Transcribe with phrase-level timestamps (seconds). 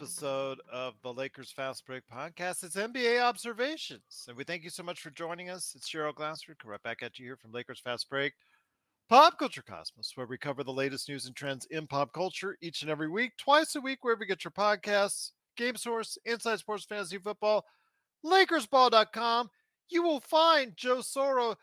[0.00, 2.64] Episode of the Lakers Fast Break podcast.
[2.64, 4.24] It's NBA Observations.
[4.26, 5.74] And we thank you so much for joining us.
[5.76, 6.58] It's Gerald Glassford.
[6.58, 8.32] Come right back at you here from Lakers Fast Break,
[9.10, 12.80] Pop Culture Cosmos, where we cover the latest news and trends in pop culture each
[12.80, 16.86] and every week, twice a week, wherever you get your podcasts, Game Source, Inside Sports
[16.86, 17.66] Fantasy Football,
[18.24, 19.50] LakersBall.com.
[19.90, 21.56] You will find Joe Soro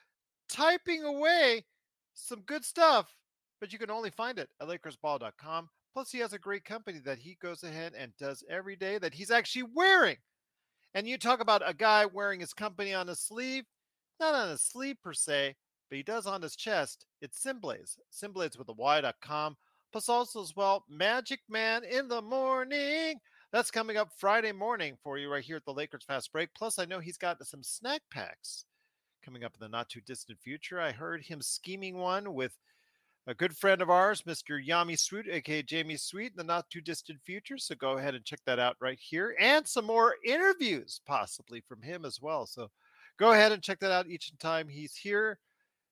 [0.48, 1.66] typing away
[2.14, 3.16] some good stuff,
[3.60, 5.70] but you can only find it at LakersBall.com.
[5.98, 9.16] Plus, he has a great company that he goes ahead and does every day that
[9.16, 10.18] he's actually wearing.
[10.94, 13.64] And you talk about a guy wearing his company on his sleeve,
[14.20, 15.56] not on his sleeve per se,
[15.90, 17.08] but he does on his chest.
[17.20, 19.58] It's SynBlades, SynBlades with a Y.com.
[19.92, 23.16] Plus, also as well, Magic Man in the morning.
[23.52, 26.50] That's coming up Friday morning for you right here at the Lakers Fast Break.
[26.56, 28.66] Plus, I know he's got some snack packs
[29.26, 30.80] coming up in the not too distant future.
[30.80, 32.56] I heard him scheming one with
[33.28, 34.66] a good friend of ours, Mr.
[34.66, 37.58] Yami Sweet, aka Jamie Sweet, in the not too distant future.
[37.58, 41.82] So go ahead and check that out right here, and some more interviews possibly from
[41.82, 42.46] him as well.
[42.46, 42.70] So
[43.20, 45.40] go ahead and check that out each time he's here,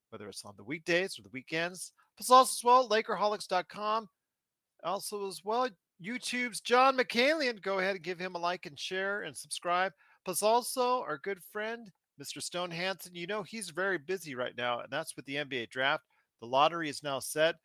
[0.10, 1.92] whether it's on the weekdays or the weekends.
[2.16, 4.08] Plus, also as well, Lakerholics.com.
[4.86, 5.68] Also as well,
[6.02, 7.60] YouTube's John Mikaelian.
[7.62, 9.92] Go ahead and give him a like and share and subscribe.
[10.24, 11.92] Plus, also our good friend,
[12.22, 12.42] Mr.
[12.42, 13.14] Stone Hansen.
[13.14, 16.06] You know he's very busy right now, and that's with the NBA draft.
[16.42, 17.56] The lottery is now set.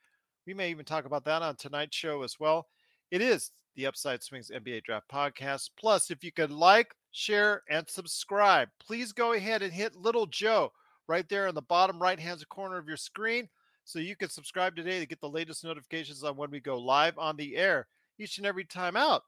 [0.47, 2.67] We may even talk about that on tonight's show as well.
[3.11, 5.71] It is the Upside Swings NBA Draft Podcast.
[5.79, 10.73] Plus, if you could like, share, and subscribe, please go ahead and hit Little Joe
[11.09, 13.49] right there in the bottom right hand corner of your screen
[13.85, 17.19] so you can subscribe today to get the latest notifications on when we go live
[17.19, 17.89] on the air
[18.19, 19.23] each and every time out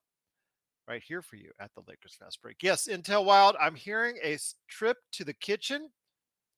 [0.86, 2.56] right here for you at the Lakers Fast Break.
[2.62, 4.38] Yes, Intel Wild, I'm hearing a
[4.68, 5.88] trip to the kitchen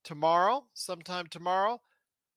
[0.02, 1.80] tomorrow, sometime tomorrow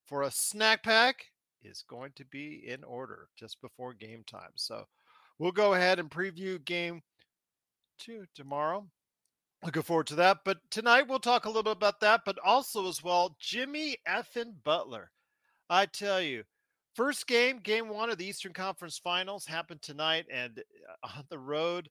[0.08, 1.26] for a snack pack
[1.64, 4.52] is going to be in order just before game time.
[4.56, 4.86] So
[5.38, 7.02] we'll go ahead and preview game
[8.00, 8.88] two tomorrow.
[9.64, 10.40] Looking forward to that.
[10.46, 14.54] But tonight we'll talk a little bit about that, but also as well, Jimmy Effin
[14.64, 15.12] Butler.
[15.70, 16.44] I tell you,
[16.96, 20.60] first game, game one of the Eastern Conference Finals happened tonight, and
[21.04, 21.90] uh, on the road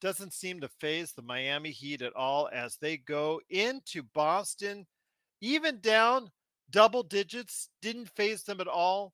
[0.00, 4.86] doesn't seem to faze the Miami Heat at all as they go into Boston,
[5.40, 6.30] even down
[6.72, 9.12] double digits, didn't faze them at all.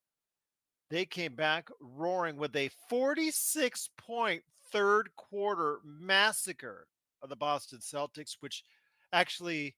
[0.90, 4.42] They came back roaring with a 46 point
[4.72, 6.86] third quarter massacre
[7.22, 8.64] of the Boston Celtics, which
[9.12, 9.74] actually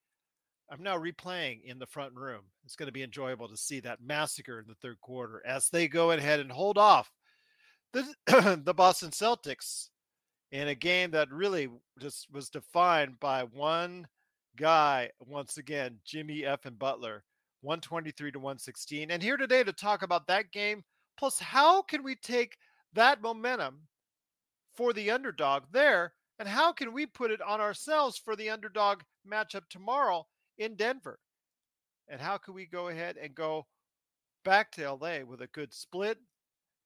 [0.71, 2.43] I'm now replaying in the front room.
[2.65, 5.89] It's going to be enjoyable to see that massacre in the third quarter as they
[5.89, 7.11] go ahead and hold off
[7.93, 8.07] the,
[8.65, 9.89] the Boston Celtics
[10.53, 11.69] in a game that really
[11.99, 14.07] just was defined by one
[14.57, 16.67] guy, once again, Jimmy F.
[16.67, 17.25] and Butler
[17.63, 19.11] 123 to 116.
[19.11, 20.83] And here today to talk about that game,
[21.19, 22.57] plus how can we take
[22.95, 23.89] that momentum
[24.75, 29.03] for the underdog there, and how can we put it on ourselves for the underdog
[29.31, 30.27] matchup tomorrow
[30.59, 31.19] in Denver?
[32.09, 33.67] And how can we go ahead and go
[34.45, 36.19] back to LA with a good split?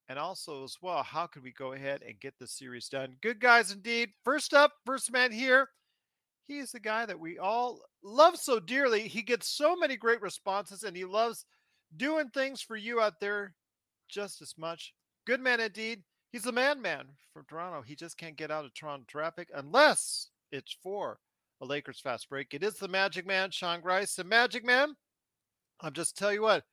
[0.08, 3.16] And also, as well, how can we go ahead and get the series done?
[3.22, 4.10] Good guys indeed.
[4.24, 5.68] First up, first man here
[6.46, 9.08] he's the guy that we all love so dearly.
[9.08, 11.44] He gets so many great responses and he loves
[11.96, 13.54] doing things for you out there
[14.08, 14.92] just as much.
[15.26, 16.02] Good man indeed.
[16.30, 17.82] He's the man man from Toronto.
[17.82, 21.18] He just can't get out of Toronto traffic unless it's for
[21.60, 22.52] the Lakers Fast Break.
[22.52, 24.14] It is the Magic Man, Sean Grice.
[24.14, 24.94] The Magic Man,
[25.80, 26.64] I'm just tell you what,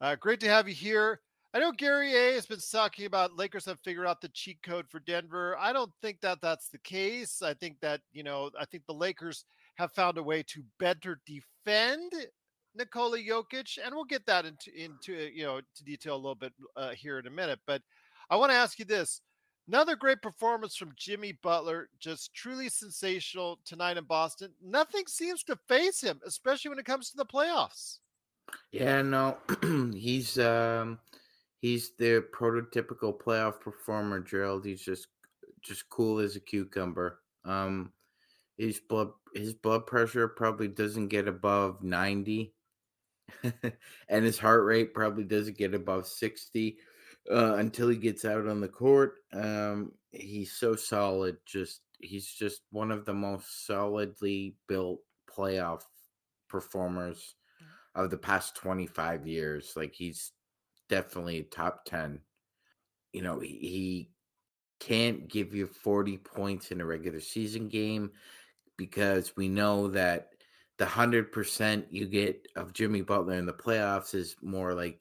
[0.00, 1.20] uh, great to have you here.
[1.52, 4.86] I know Gary A has been talking about Lakers have figured out the cheat code
[4.88, 5.56] for Denver.
[5.58, 7.42] I don't think that that's the case.
[7.42, 9.44] I think that, you know, I think the Lakers
[9.74, 12.12] have found a way to better defend
[12.74, 16.52] Nikola Jokic, and we'll get that into into you know to detail a little bit
[16.76, 17.60] uh, here in a minute.
[17.66, 17.82] But
[18.30, 19.20] I want to ask you this:
[19.68, 24.52] another great performance from Jimmy Butler, just truly sensational tonight in Boston.
[24.62, 27.98] Nothing seems to faze him, especially when it comes to the playoffs.
[28.72, 29.38] Yeah, no,
[29.94, 30.98] he's um
[31.60, 34.64] he's the prototypical playoff performer, Gerald.
[34.64, 35.08] He's just
[35.62, 37.20] just cool as a cucumber.
[37.44, 37.92] Um
[38.56, 42.54] his blood his blood pressure probably doesn't get above 90
[44.08, 46.78] and his heart rate probably doesn't get above 60
[47.30, 49.14] uh, until he gets out on the court.
[49.32, 51.36] Um, he's so solid.
[51.46, 55.00] Just he's just one of the most solidly built
[55.30, 55.82] playoff
[56.48, 57.34] performers
[57.94, 59.72] of the past 25 years.
[59.76, 60.32] Like he's
[60.88, 62.20] definitely top 10.
[63.12, 64.10] You know, he, he
[64.80, 68.10] can't give you 40 points in a regular season game
[68.76, 70.30] because we know that
[70.78, 75.00] the 100% you get of Jimmy Butler in the playoffs is more like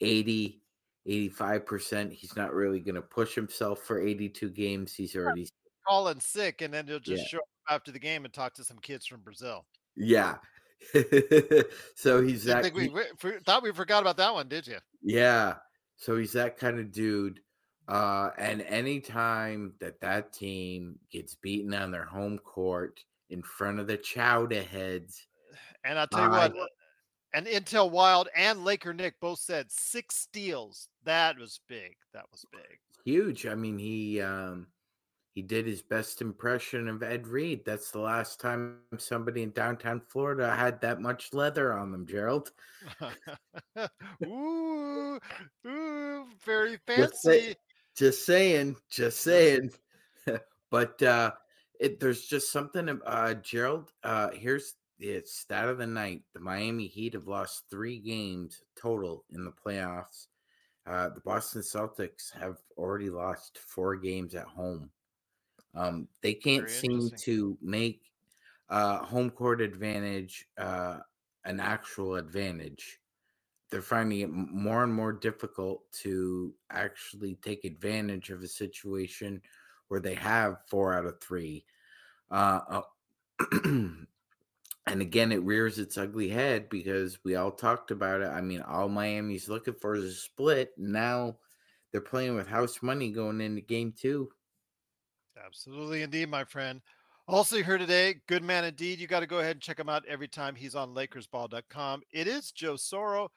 [0.00, 0.60] 80
[1.08, 2.12] 85%.
[2.12, 4.94] He's not really going to push himself for 82 games.
[4.94, 5.48] He's already
[5.86, 7.28] calling sick and then he'll just yeah.
[7.28, 9.64] show up after the game and talk to some kids from Brazil.
[9.94, 10.36] Yeah.
[11.94, 12.58] so he's that.
[12.58, 14.78] I think we, we, thought we forgot about that one, did you?
[15.02, 15.54] Yeah.
[15.96, 17.40] So he's that kind of dude.
[17.88, 23.00] Uh, and anytime that that team gets beaten on their home court
[23.30, 25.26] in front of the Chowder heads,
[25.84, 26.70] and I'll tell you uh, what,
[27.32, 30.88] and Intel Wild and Laker Nick both said six steals.
[31.04, 31.94] That was big.
[32.12, 32.78] That was big.
[33.04, 33.46] Huge.
[33.46, 34.66] I mean, he um,
[35.34, 37.62] he did his best impression of Ed Reed.
[37.66, 42.52] That's the last time somebody in downtown Florida had that much leather on them, Gerald.
[44.26, 45.20] ooh,
[45.66, 47.54] ooh, very fancy.
[47.96, 49.70] Just saying, just saying.
[50.70, 51.32] but uh
[51.78, 56.22] it, there's just something uh Gerald, uh here's the stat of the night.
[56.32, 60.26] The Miami Heat have lost three games total in the playoffs.
[60.86, 64.88] Uh, the Boston Celtics have already lost four games at home.
[65.74, 68.02] Um, they can't seem to make
[68.70, 70.98] uh, home court advantage uh,
[71.44, 73.00] an actual advantage.
[73.70, 79.42] They're finding it more and more difficult to actually take advantage of a situation
[79.88, 81.64] where they have four out of three.
[82.30, 82.82] Uh, uh
[83.64, 84.06] and
[84.86, 88.28] again, it rears its ugly head because we all talked about it.
[88.28, 90.70] I mean, all Miami's looking for is a split.
[90.78, 91.36] Now
[91.90, 94.30] they're playing with house money going into game two.
[95.44, 96.80] Absolutely, indeed, my friend.
[97.28, 99.00] Also here today, good man indeed.
[99.00, 102.02] You got to go ahead and check him out every time he's on LakersBall.com.
[102.12, 103.28] It is Joe Soro.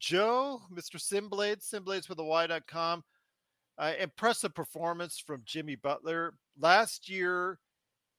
[0.00, 0.96] Joe, Mr.
[0.96, 3.04] SynBlades, SynBlades with a Y.com.
[3.78, 6.34] Uh, impressive performance from Jimmy Butler.
[6.58, 7.58] Last year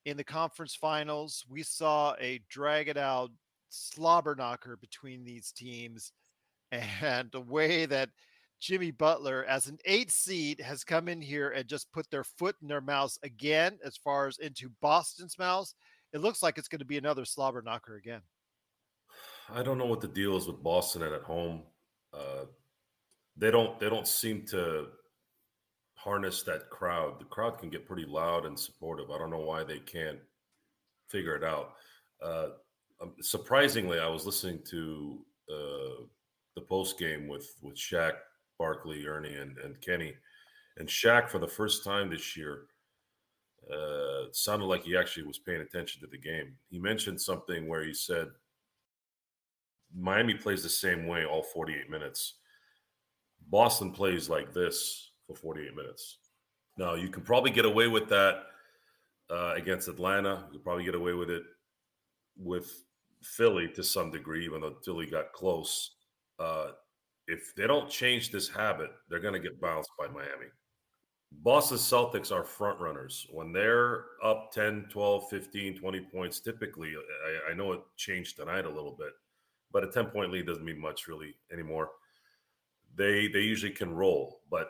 [0.05, 3.31] in the conference finals, we saw a drag it out
[3.69, 6.13] slobber knocker between these teams.
[7.01, 8.11] And the way that
[8.61, 12.55] Jimmy Butler, as an eight seed, has come in here and just put their foot
[12.61, 15.75] in their mouths again, as far as into Boston's mouths.
[16.13, 18.21] It looks like it's going to be another slobber knocker again.
[19.49, 21.63] I don't know what the deal is with Boston and at home.
[22.13, 22.45] Uh,
[23.37, 23.79] they don't.
[23.79, 24.87] They don't seem to
[25.95, 27.19] harness that crowd.
[27.19, 29.11] The crowd can get pretty loud and supportive.
[29.11, 30.19] I don't know why they can't
[31.07, 31.73] figure it out.
[32.21, 32.47] Uh,
[33.01, 36.03] um, surprisingly, I was listening to uh,
[36.55, 38.13] the post game with with Shaq
[38.61, 40.13] Barkley, Ernie, and, and Kenny.
[40.77, 42.65] And Shaq, for the first time this year,
[43.71, 46.55] uh, sounded like he actually was paying attention to the game.
[46.69, 48.27] He mentioned something where he said,
[49.97, 52.35] Miami plays the same way all 48 minutes.
[53.49, 56.17] Boston plays like this for 48 minutes.
[56.77, 58.43] Now, you can probably get away with that
[59.29, 60.45] uh, against Atlanta.
[60.51, 61.43] You probably get away with it
[62.37, 62.83] with
[63.21, 65.95] Philly to some degree, even though Philly got close.
[66.39, 66.71] Uh,
[67.27, 70.47] if they don't change this habit, they're going to get bounced by Miami.
[71.31, 73.25] Boston Celtics are front runners.
[73.31, 76.93] When they're up 10, 12, 15, 20 points, typically,
[77.47, 79.13] I, I know it changed tonight a little bit,
[79.71, 81.89] but a 10 point lead doesn't mean much really anymore.
[82.95, 84.69] They they usually can roll, but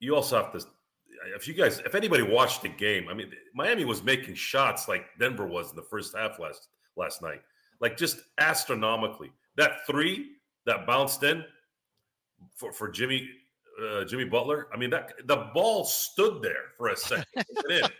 [0.00, 0.66] you also have to
[1.36, 5.04] if you guys if anybody watched the game, I mean Miami was making shots like
[5.18, 7.40] Denver was in the first half last last night.
[7.80, 9.32] Like just astronomically.
[9.56, 10.26] That 3
[10.66, 11.44] that bounced in
[12.56, 13.28] for, for Jimmy
[13.82, 14.68] uh, Jimmy Butler.
[14.72, 17.26] I mean that the ball stood there for a second.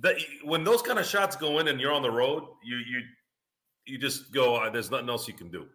[0.00, 3.02] that when those kind of shots go in and you're on the road, you you
[3.88, 4.56] you just go.
[4.56, 5.66] "Ah, There's nothing else you can do.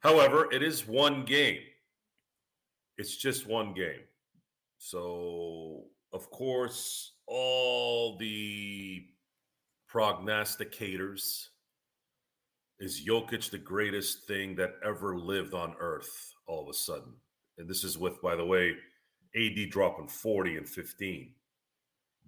[0.00, 1.62] However, it is one game.
[2.96, 4.02] It's just one game.
[4.78, 9.06] So, of course, all the
[9.90, 11.48] prognosticators
[12.78, 17.12] is Jokic the greatest thing that ever lived on earth all of a sudden.
[17.58, 18.74] And this is with, by the way,
[19.36, 21.34] AD dropping 40 and 15.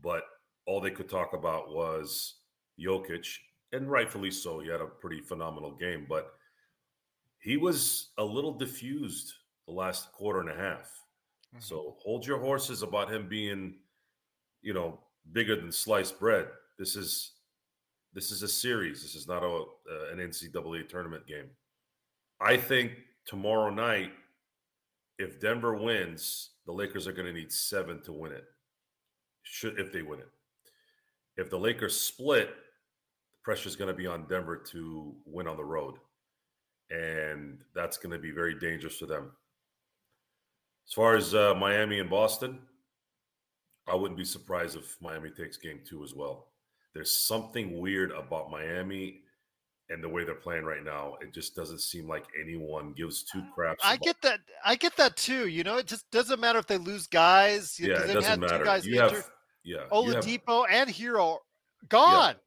[0.03, 0.25] But
[0.67, 2.35] all they could talk about was
[2.79, 3.27] Jokic,
[3.73, 4.61] and rightfully so.
[4.61, 6.35] He had a pretty phenomenal game, but
[7.39, 9.33] he was a little diffused
[9.67, 10.91] the last quarter and a half.
[11.59, 13.75] So hold your horses about him being,
[14.63, 14.99] you know,
[15.33, 16.47] bigger than sliced bread.
[16.79, 17.33] This is
[18.15, 19.03] this is a series.
[19.03, 21.51] This is not a uh, an NCAA tournament game.
[22.41, 22.93] I think
[23.27, 24.13] tomorrow night,
[25.19, 28.45] if Denver wins, the Lakers are going to need seven to win it.
[29.43, 30.29] Should if they win it.
[31.37, 32.55] If the Lakers split,
[33.43, 35.95] pressure is going to be on Denver to win on the road,
[36.91, 39.33] and that's going to be very dangerous for them.
[40.89, 42.61] As far as uh, Miami and Boston,
[43.89, 46.49] I wouldn't be surprised if Miami takes game two as well.
[46.95, 49.21] There's something weird about Miami
[49.89, 51.15] and the way they're playing right now.
[51.21, 53.83] It just doesn't seem like anyone gives two craps.
[53.85, 54.41] I about- get that.
[54.65, 55.49] I get that too.
[55.49, 57.79] You know, it just doesn't matter if they lose guys.
[57.81, 58.59] Yeah, it doesn't matter.
[58.59, 59.17] two guys You injured.
[59.17, 59.31] have,
[59.65, 61.39] yeah, you have- Oladipo and Herro
[61.89, 62.35] gone.
[62.35, 62.41] Yeah,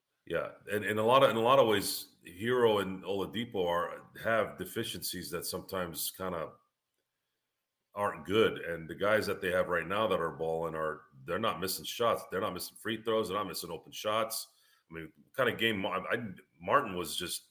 [0.72, 2.08] and in a lot of in a lot of ways,
[2.42, 6.54] Herro and Oladipo are have deficiencies that sometimes kind of
[7.96, 8.60] aren't good.
[8.60, 11.86] And the guys that they have right now that are balling are they're not missing
[11.86, 12.24] shots.
[12.32, 13.30] They're not missing free throws.
[13.30, 14.48] They're not missing open shots.
[14.90, 16.18] I mean, kind of game I, I,
[16.62, 17.44] Martin was just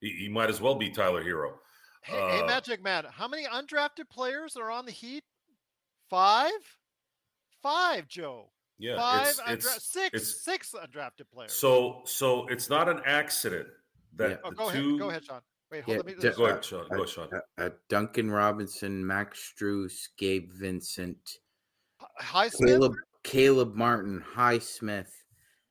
[0.00, 1.54] he, he might as well be Tyler Herro.
[2.02, 5.24] Hey, hey, Uh, Magic Man, how many undrafted players are on the Heat?
[6.08, 6.52] Five,
[7.62, 8.50] five, Joe.
[8.78, 11.52] Yeah, Five, it's, undra- it's six, it's- six undrafted players.
[11.52, 13.68] so so it's not an accident
[14.16, 14.36] that Yeah.
[14.44, 14.78] oh, go two.
[14.90, 15.40] ahead, go ahead, Sean.
[15.70, 16.06] Wait, hold Yeah, on.
[16.06, 16.88] Let me d- Go ahead, Sean.
[16.88, 17.28] Go ahead, Sean.
[17.32, 21.38] Uh, uh, Duncan Robinson, Max Strus, Gabe Vincent,
[22.20, 22.66] Highsmith.
[22.66, 22.94] Caleb
[23.24, 25.10] Caleb Martin, Highsmith,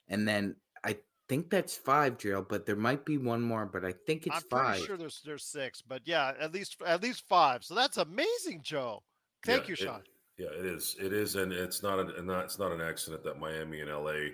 [0.09, 0.97] and then I
[1.29, 2.47] think that's five, Gerald.
[2.49, 4.71] But there might be one more, but I think it's I'm five.
[4.73, 7.63] pretty sure there's there's six, but yeah, at least at least five.
[7.63, 9.01] So that's amazing, Joe.
[9.45, 10.03] Thank Yeah, you, it- Sean.
[10.37, 10.95] Yeah, it is.
[11.01, 13.89] It is, and it's not an and not, it's not an accident that Miami and
[13.89, 14.33] LA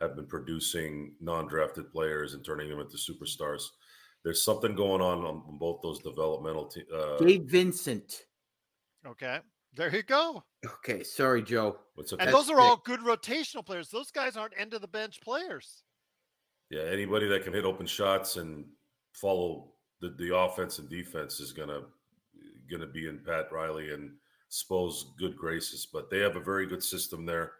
[0.00, 3.62] have been producing non-drafted players and turning them into superstars.
[4.24, 6.86] There's something going on on both those developmental teams.
[6.92, 8.24] uh, Gabe Vincent.
[9.06, 9.38] Okay,
[9.74, 10.44] there you go.
[10.66, 11.78] Okay, sorry, Joe.
[11.94, 13.88] What's And those are all good rotational players.
[13.88, 15.82] Those guys aren't end of the bench players.
[16.70, 18.66] yeah, anybody that can hit open shots and
[19.12, 21.80] follow the, the offense and defense is gonna
[22.70, 24.10] gonna be in Pat Riley and
[24.48, 25.86] Spo's good graces.
[25.92, 27.52] But they have a very good system there.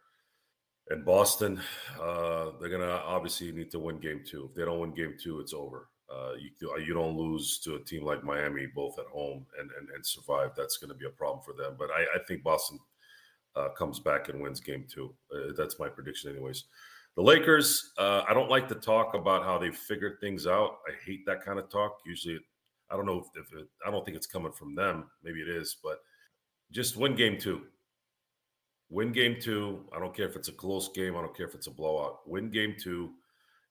[0.90, 1.60] And Boston,
[2.00, 4.46] uh, they're gonna obviously need to win game two.
[4.48, 5.88] If they don't win game two, it's over.
[6.10, 9.90] Uh, you you don't lose to a team like Miami, both at home and and,
[9.94, 10.52] and survive.
[10.56, 11.76] That's going to be a problem for them.
[11.78, 12.78] But I, I think Boston
[13.54, 15.14] uh, comes back and wins game two.
[15.34, 16.64] Uh, that's my prediction, anyways.
[17.16, 20.78] The Lakers, uh, I don't like to talk about how they figured things out.
[20.88, 21.98] I hate that kind of talk.
[22.06, 22.38] Usually,
[22.90, 25.10] I don't know if, if it, I don't think it's coming from them.
[25.24, 25.98] Maybe it is, but
[26.72, 27.62] just win game two.
[28.90, 29.84] Win game two.
[29.94, 31.16] I don't care if it's a close game.
[31.16, 32.20] I don't care if it's a blowout.
[32.26, 33.10] Win game two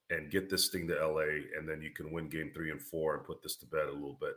[0.10, 3.16] and get this thing to LA, and then you can win game three and four
[3.16, 4.34] and put this to bed a little bit.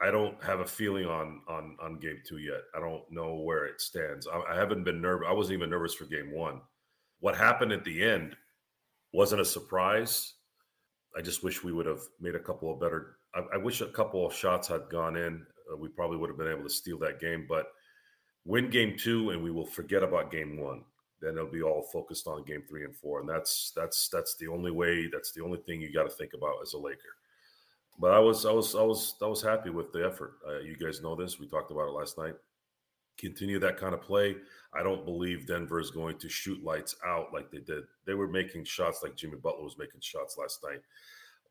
[0.00, 2.62] I don't have a feeling on on on game two yet.
[2.74, 4.26] I don't know where it stands.
[4.26, 5.28] I, I haven't been nervous.
[5.28, 6.60] I wasn't even nervous for game one.
[7.20, 8.34] What happened at the end
[9.12, 10.34] wasn't a surprise.
[11.16, 13.16] I just wish we would have made a couple of better.
[13.34, 15.46] I, I wish a couple of shots had gone in.
[15.72, 17.66] Uh, we probably would have been able to steal that game, but
[18.44, 20.82] win game two, and we will forget about game one.
[21.20, 24.48] Then it'll be all focused on game three and four, and that's that's that's the
[24.48, 25.08] only way.
[25.12, 27.16] That's the only thing you got to think about as a Laker.
[27.98, 30.34] But I was I was I was I was happy with the effort.
[30.46, 31.38] Uh, you guys know this.
[31.38, 32.34] We talked about it last night.
[33.18, 34.36] Continue that kind of play.
[34.74, 37.84] I don't believe Denver is going to shoot lights out like they did.
[38.04, 40.80] They were making shots like Jimmy Butler was making shots last night.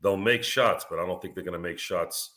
[0.01, 2.31] They'll make shots, but I don't think they're going to make shots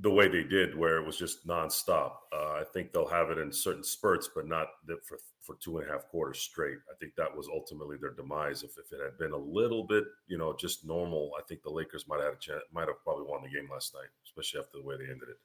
[0.00, 2.12] the way they did, where it was just nonstop.
[2.32, 4.66] Uh, I think they'll have it in certain spurts, but not
[5.06, 6.78] for for two and a half quarters straight.
[6.90, 8.62] I think that was ultimately their demise.
[8.62, 11.70] If, if it had been a little bit, you know, just normal, I think the
[11.70, 14.60] Lakers might have had a chance, might have probably won the game last night, especially
[14.60, 15.36] after the way they ended it.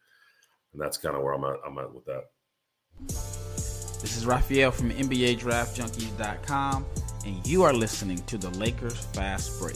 [0.74, 1.58] And that's kind of where I'm at.
[1.66, 2.24] I'm at with that.
[4.02, 6.86] This is Raphael from NBADraftJunkies.com,
[7.26, 9.76] and you are listening to the Lakers Fast Break.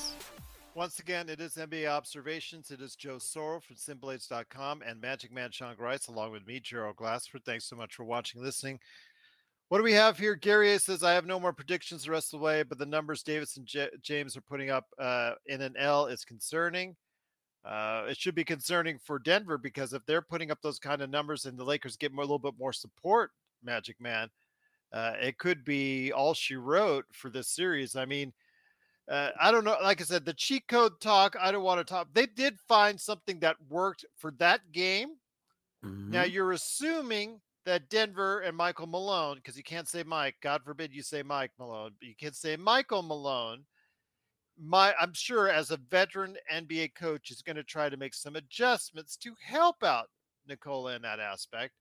[0.81, 2.71] Once again, it is NBA Observations.
[2.71, 6.95] It is Joe Soro from SynBlades.com and Magic Man Sean Grice, along with me, Gerald
[6.95, 7.45] Glassford.
[7.45, 8.79] Thanks so much for watching listening.
[9.69, 10.33] What do we have here?
[10.33, 13.21] Gary says, I have no more predictions the rest of the way, but the numbers
[13.21, 16.95] Davis and J- James are putting up uh, in an L is concerning.
[17.63, 21.11] Uh, it should be concerning for Denver because if they're putting up those kind of
[21.11, 23.29] numbers and the Lakers get more, a little bit more support,
[23.63, 24.29] Magic Man,
[24.91, 27.95] uh, it could be all she wrote for this series.
[27.95, 28.33] I mean,
[29.09, 29.77] uh, I don't know.
[29.81, 32.07] Like I said, the cheat code talk, I don't want to talk.
[32.13, 35.15] They did find something that worked for that game.
[35.83, 36.11] Mm-hmm.
[36.11, 40.93] Now you're assuming that Denver and Michael Malone, because you can't say Mike, God forbid
[40.93, 43.65] you say Mike Malone, but you can say Michael Malone.
[44.59, 48.35] My, I'm sure as a veteran NBA coach is going to try to make some
[48.35, 50.07] adjustments to help out
[50.47, 51.73] Nikola in that aspect.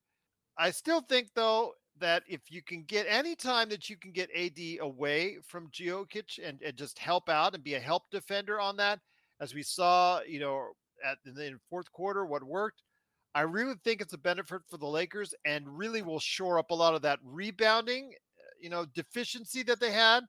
[0.59, 4.31] I still think though that if you can get any time that you can get
[4.37, 8.77] AD away from Jokic and, and just help out and be a help defender on
[8.77, 9.01] that,
[9.41, 10.71] as we saw, you know,
[11.05, 12.83] at in the fourth quarter, what worked.
[13.35, 16.75] I really think it's a benefit for the Lakers and really will shore up a
[16.75, 18.13] lot of that rebounding,
[18.61, 20.25] you know, deficiency that they had,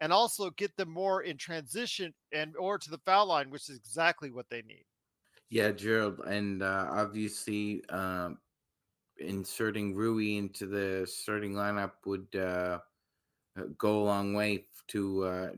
[0.00, 3.76] and also get them more in transition and or to the foul line, which is
[3.76, 4.84] exactly what they need.
[5.50, 8.38] Yeah, Gerald, and uh, obviously um,
[9.24, 12.78] inserting Rui into the starting lineup would uh,
[13.58, 15.50] uh, go a long way to uh,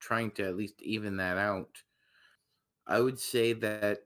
[0.00, 1.82] trying to at least even that out.
[2.86, 4.00] I would say that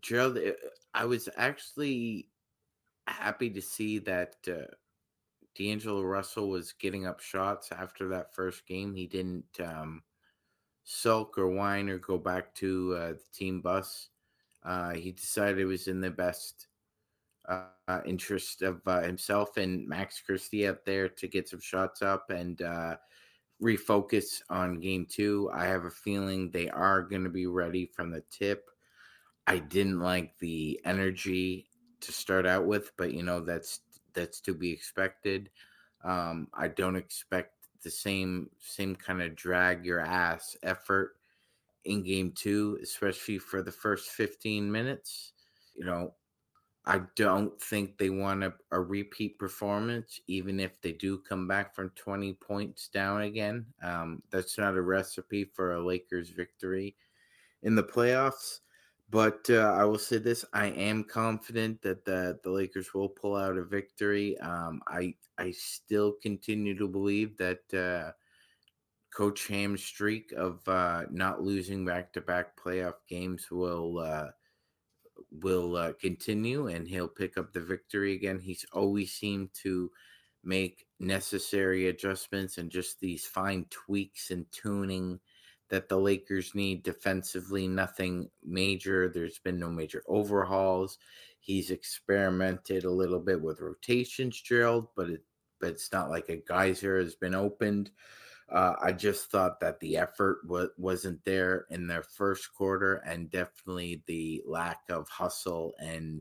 [0.00, 0.52] Gerald, uh,
[0.94, 2.28] I was actually
[3.06, 4.72] happy to see that uh,
[5.56, 8.94] D'Angelo Russell was getting up shots after that first game.
[8.94, 10.02] He didn't um,
[10.84, 14.08] sulk or whine or go back to uh, the team bus.
[14.62, 16.66] Uh, he decided it was in the best
[17.48, 22.30] uh, interest of uh, himself and Max Christie out there to get some shots up
[22.30, 22.96] and uh,
[23.62, 25.50] refocus on game two.
[25.52, 28.70] I have a feeling they are going to be ready from the tip.
[29.46, 31.66] I didn't like the energy
[32.00, 33.80] to start out with, but you know that's
[34.14, 35.50] that's to be expected.
[36.04, 41.16] Um, I don't expect the same same kind of drag your ass effort
[41.84, 45.32] in game two, especially for the first 15 minutes.
[45.74, 46.14] You know,
[46.90, 51.72] I don't think they want a, a, repeat performance, even if they do come back
[51.72, 53.64] from 20 points down again.
[53.80, 56.96] Um, that's not a recipe for a Lakers victory
[57.62, 58.58] in the playoffs.
[59.08, 63.36] But uh, I will say this: I am confident that the, the Lakers will pull
[63.36, 64.36] out a victory.
[64.38, 68.10] Um, I I still continue to believe that uh,
[69.14, 74.30] Coach Ham's streak of uh, not losing back to back playoff games will uh,
[75.30, 78.38] will uh, continue and he'll pick up the victory again.
[78.38, 79.90] He's always seemed to
[80.42, 85.20] make necessary adjustments and just these fine tweaks and tuning
[85.68, 87.68] that the Lakers need defensively.
[87.68, 89.08] Nothing major.
[89.08, 90.98] There's been no major overhauls.
[91.38, 95.22] He's experimented a little bit with rotations, Gerald, but it
[95.60, 97.90] but it's not like a geyser has been opened.
[98.50, 103.30] Uh, I just thought that the effort w- wasn't there in their first quarter, and
[103.30, 106.20] definitely the lack of hustle and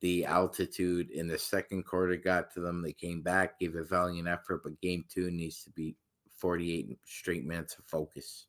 [0.00, 2.82] the altitude in the second quarter got to them.
[2.82, 5.96] They came back, gave a valiant effort, but game two needs to be
[6.36, 8.46] 48 straight minutes of focus.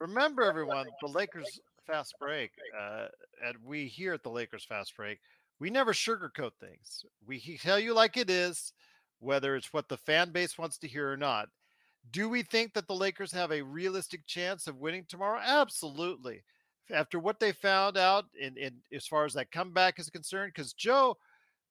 [0.00, 3.06] Remember, everyone, the Lakers Fast Break, uh,
[3.44, 5.20] and we here at the Lakers Fast Break,
[5.60, 7.04] we never sugarcoat things.
[7.26, 8.72] We tell you like it is,
[9.20, 11.48] whether it's what the fan base wants to hear or not.
[12.10, 15.40] Do we think that the Lakers have a realistic chance of winning tomorrow?
[15.42, 16.42] Absolutely.
[16.90, 20.74] After what they found out in, in as far as that comeback is concerned, because
[20.74, 21.16] Joe,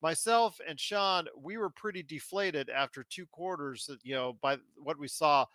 [0.01, 4.97] myself, and Sean, we were pretty deflated after two quarters, uh, you know, by what
[4.97, 5.45] we saw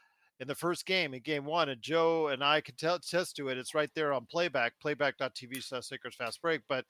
[0.40, 1.70] in the first game in game one.
[1.70, 3.58] And Joe and I can tell, test to it.
[3.58, 6.60] It's right there on playback, playback.tv slash Lakers Fast Break.
[6.68, 6.84] But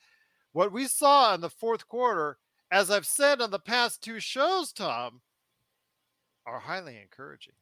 [0.53, 2.37] what we saw in the fourth quarter,
[2.71, 5.23] as I've said on the past two shows, Tom,
[6.47, 7.55] are highly encouraging.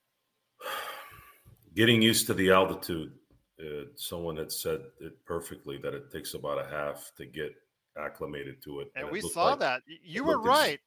[1.75, 3.13] Getting used to the altitude.
[3.59, 7.55] Uh, someone had said it perfectly that it takes about a half to get
[7.99, 8.93] acclimated to it.
[8.95, 9.83] And, and we it saw like, that.
[10.05, 10.75] You were right.
[10.75, 10.83] Ex-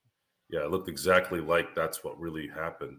[0.50, 2.98] yeah, it looked exactly like that's what really happened.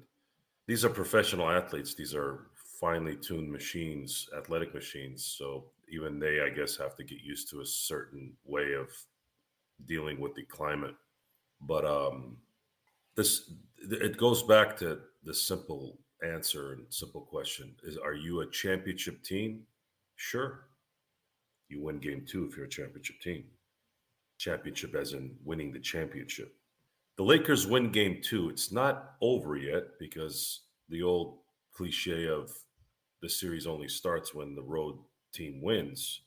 [0.67, 1.95] These are professional athletes.
[1.95, 2.47] These are
[2.81, 5.25] finely tuned machines, athletic machines.
[5.25, 8.89] So even they, I guess, have to get used to a certain way of
[9.87, 10.95] dealing with the climate.
[11.61, 12.37] But um,
[13.17, 18.51] this it goes back to the simple answer and simple question is are you a
[18.51, 19.63] championship team?
[20.17, 20.67] Sure.
[21.69, 23.45] You win game two if you're a championship team.
[24.39, 26.55] Championship as in winning the championship.
[27.17, 28.49] The lakers win game two.
[28.49, 31.39] It's not over yet because the old
[31.73, 32.51] cliche of
[33.23, 34.99] the series only starts when the road
[35.33, 36.23] team wins.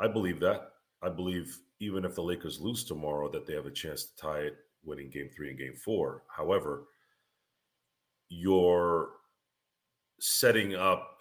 [0.00, 0.72] I believe that.
[1.02, 4.40] I believe even if the lakers lose tomorrow that they have a chance to tie
[4.40, 6.22] it winning game three and game four.
[6.28, 6.84] However
[8.30, 9.10] you're
[10.20, 11.18] setting up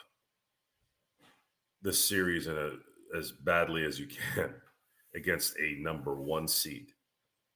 [1.82, 2.72] the series in a
[3.18, 4.54] as badly as you can
[5.16, 6.88] against a number one seed.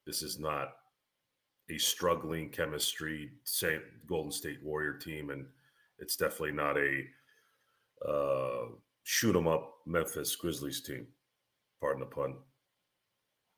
[0.06, 0.74] This is not
[1.70, 3.32] a struggling chemistry
[4.08, 5.46] Golden State Warrior team, and
[6.00, 7.04] it's definitely not a
[8.10, 8.66] uh,
[9.04, 11.08] shoot 'em up Memphis Grizzlies team.
[11.80, 12.36] Pardon the pun.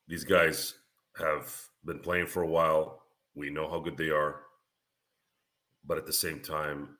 [0.07, 0.75] These guys
[1.17, 1.51] have
[1.85, 3.03] been playing for a while.
[3.33, 4.44] We know how good they are.
[5.87, 6.97] But at the same time,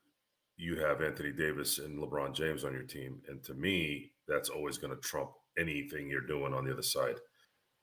[0.56, 3.20] you have Anthony Davis and LeBron James on your team.
[3.28, 7.16] And to me, that's always going to trump anything you're doing on the other side.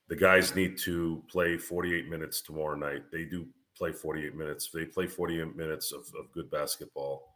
[0.09, 3.03] The guys need to play 48 minutes tomorrow night.
[3.11, 4.69] They do play 48 minutes.
[4.73, 7.35] They play 48 minutes of, of good basketball.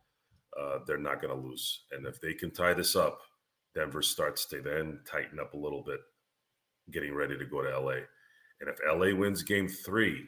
[0.60, 1.84] Uh, they're not going to lose.
[1.91, 3.19] And if they can tie this up,
[3.75, 5.99] Denver starts to then tighten up a little bit,
[6.91, 7.99] getting ready to go to LA.
[8.60, 10.27] And if LA wins game three,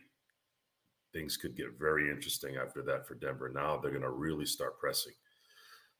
[1.13, 3.49] things could get very interesting after that for Denver.
[3.53, 5.13] Now they're going to really start pressing.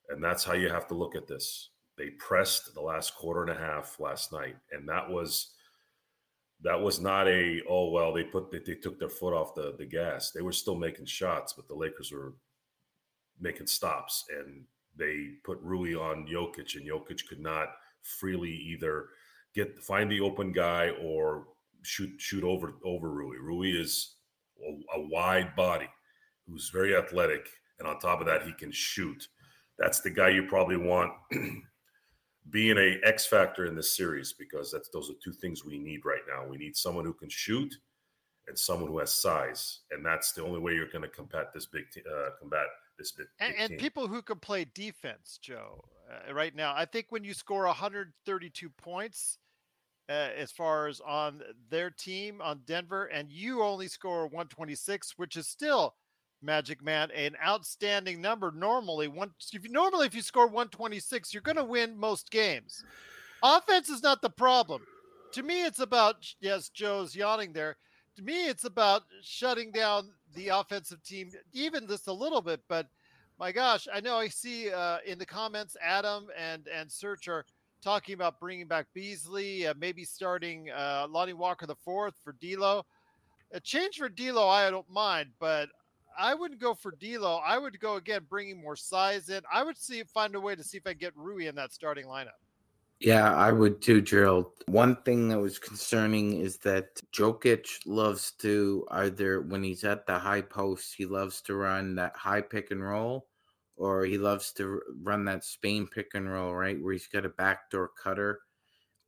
[0.10, 1.70] And that's how you have to look at this.
[1.98, 5.54] They pressed the last quarter and a half last night, and that was
[6.62, 9.76] that was not a oh well they put they, they took their foot off the
[9.78, 10.32] the gas.
[10.32, 12.34] They were still making shots, but the Lakers were
[13.40, 14.64] making stops, and
[14.96, 17.70] they put Rui on Jokic, and Jokic could not
[18.02, 19.10] freely either
[19.54, 21.48] get find the open guy or
[21.84, 23.38] shoot shoot over over Rui.
[23.40, 24.16] Rui is
[24.68, 25.90] a, a wide body
[26.48, 27.48] who's very athletic,
[27.80, 29.28] and on top of that, he can shoot.
[29.78, 31.12] That's the guy you probably want
[32.50, 36.06] being a X factor in this series because that's those are two things we need
[36.06, 36.48] right now.
[36.48, 37.74] We need someone who can shoot
[38.48, 41.68] and someone who has size, and that's the only way you're going to combat this
[41.68, 42.66] big te- uh, combat
[42.98, 43.28] this big.
[43.40, 45.84] And, big and people who can play defense, Joe.
[46.10, 49.38] Uh, right now, I think when you score 132 points,
[50.10, 55.38] uh, as far as on their team on Denver, and you only score 126, which
[55.38, 55.94] is still
[56.42, 58.52] Magic Man an outstanding number.
[58.52, 62.84] Normally, one if you, normally if you score 126, you're going to win most games.
[63.44, 64.82] Offense is not the problem.
[65.34, 67.78] To me, it's about yes, Joe's yawning there.
[68.16, 72.62] To me, it's about shutting down the offensive team, even just a little bit.
[72.68, 72.88] But
[73.40, 77.46] my gosh, I know I see uh, in the comments Adam and and Search are
[77.82, 82.86] talking about bringing back Beasley, uh, maybe starting uh, Lonnie Walker the fourth for D'Lo.
[83.52, 85.70] A change for D'Lo, I don't mind, but
[86.18, 87.38] I wouldn't go for D'Lo.
[87.38, 89.42] I would go again, bringing more size in.
[89.52, 92.06] I would see find a way to see if I get Rui in that starting
[92.06, 92.38] lineup.
[93.00, 94.48] Yeah, I would too, Gerald.
[94.68, 100.20] One thing that was concerning is that Jokic loves to either when he's at the
[100.20, 103.28] high post, he loves to run that high pick and roll,
[103.80, 106.80] or he loves to run that Spain pick and roll, right?
[106.80, 108.42] Where he's got a backdoor cutter,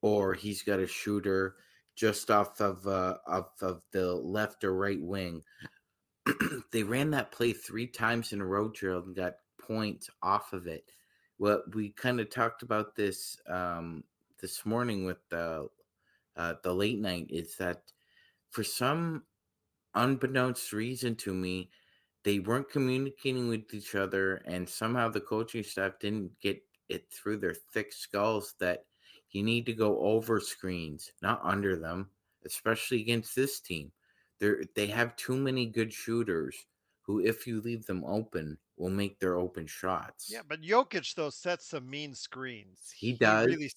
[0.01, 1.55] or he's got a shooter
[1.95, 5.43] just off of uh, off of the left or right wing.
[6.71, 10.67] they ran that play three times in a row, Gerald, and got points off of
[10.67, 10.85] it.
[11.37, 14.05] Well, we kind of talked about this um,
[14.41, 15.67] this morning with the
[16.37, 17.27] uh, the late night.
[17.29, 17.81] Is that
[18.51, 19.23] for some
[19.95, 21.71] unbeknownst reason to me,
[22.23, 27.37] they weren't communicating with each other, and somehow the coaching staff didn't get it through
[27.37, 28.85] their thick skulls that
[29.31, 32.09] you need to go over screens, not under them,
[32.45, 33.91] especially against this team.
[34.39, 36.55] They they have too many good shooters
[37.03, 40.29] who, if you leave them open, will make their open shots.
[40.31, 42.91] Yeah, but Jokic though sets some mean screens.
[42.95, 43.47] He does.
[43.47, 43.71] really-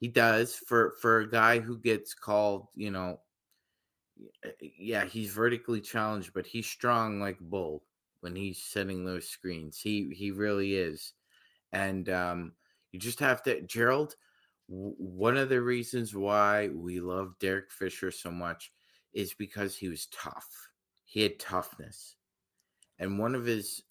[0.00, 3.20] He does for for a guy who gets called, you know.
[4.44, 7.84] Y- Yeah, he's vertically challenged, but he's strong like bull
[8.20, 9.80] when he's setting those screens.
[9.80, 11.14] He he really is,
[11.72, 12.52] and um,
[12.92, 14.16] you just have to, Gerald.
[14.70, 18.72] w- One of the reasons why we love Derek Fisher so much
[19.14, 20.48] is because he was tough.
[21.06, 22.16] He had toughness,
[22.98, 23.82] and one of his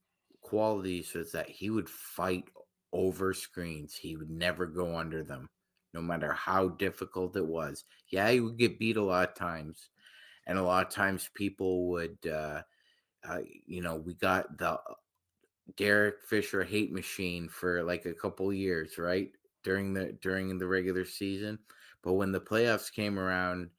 [0.42, 2.46] qualities was that he would fight
[2.94, 3.96] over screens.
[3.96, 5.50] He would never go under them
[5.94, 7.84] no matter how difficult it was.
[8.12, 9.90] Yeah, he would get beat a lot of times,
[10.50, 12.64] and a lot of times people would, uh,
[13.24, 14.80] uh, you know, we got the
[15.76, 19.32] Derek Fisher hate machine for like a couple years, right
[19.64, 21.60] during the during the regular season.
[22.04, 23.72] But when the playoffs came around,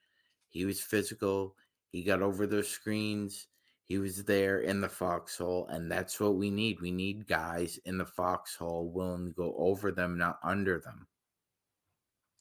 [0.49, 1.57] he was physical.
[1.93, 3.49] He got over those screens.
[3.85, 6.81] He was there in the foxhole, and that's what we need.
[6.81, 11.09] We need guys in the foxhole willing to go over them, not under them.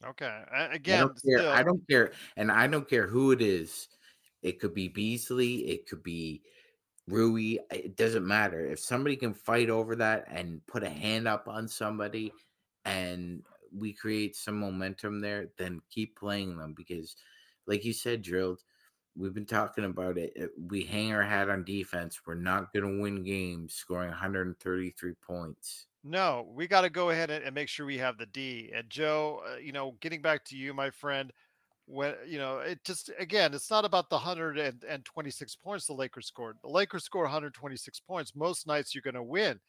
[0.03, 0.43] Okay.
[0.51, 1.45] a- I Again, don't care.
[1.45, 3.87] still, I don't care, and I don't care who it is.
[4.41, 5.67] It could be Beasley.
[5.69, 6.41] It could be
[7.07, 7.57] Rui.
[7.71, 8.65] It doesn't matter.
[8.65, 12.31] If somebody can fight over that and put a hand up on somebody,
[12.85, 13.43] and
[13.75, 17.15] we create some momentum there, then keep playing them because,
[17.67, 18.61] like you said, Gerald.
[19.17, 20.33] We've been talking about it.
[20.69, 22.21] We hang our hat on defense.
[22.25, 25.87] We're not going to win games scoring 133 points.
[26.03, 28.71] No, we got to go ahead and, and make sure we have the D.
[28.73, 31.33] And Joe, uh, you know, getting back to you, my friend,
[31.89, 36.57] when you know, it just again, it's not about the 126 points the Lakers scored.
[36.61, 38.35] The Lakers score 126 points.
[38.35, 39.59] Most nights you're going to win.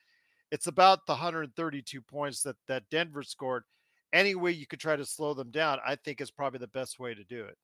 [0.51, 3.65] It's about the 132 points that that Denver scored.
[4.13, 6.99] Any way you could try to slow them down, I think is probably the best
[6.99, 7.57] way to do it.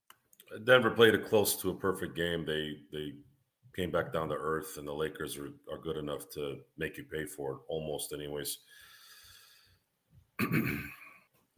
[0.55, 2.47] Uh, Denver played a close to a perfect game.
[2.47, 3.13] They they
[3.75, 7.05] came back down to earth, and the Lakers are, are good enough to make you
[7.05, 8.59] pay for it, almost, anyways.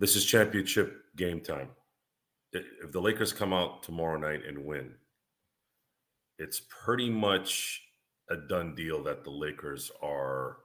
[0.01, 1.69] this is championship game time.
[2.53, 4.95] If the Lakers come out tomorrow night and win,
[6.39, 7.83] it's pretty much
[8.31, 10.59] a done deal that the Lakers are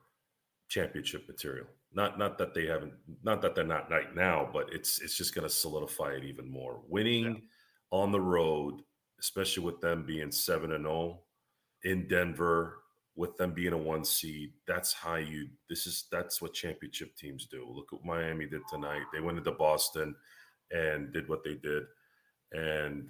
[0.70, 1.66] championship material.
[1.94, 2.94] Not not that they haven't,
[3.24, 6.50] not that they're not right now, but it's it's just going to solidify it even
[6.50, 6.82] more.
[6.88, 7.44] Winning
[7.92, 8.82] on the road,
[9.20, 11.20] especially with them being seven and zero
[11.84, 12.80] in Denver,
[13.16, 15.48] with them being a one seed, that's how you.
[15.70, 17.68] This is that's what championship teams do.
[17.70, 19.04] Look what Miami did tonight.
[19.14, 20.16] They went into Boston
[20.72, 21.84] and did what they did,
[22.52, 23.10] and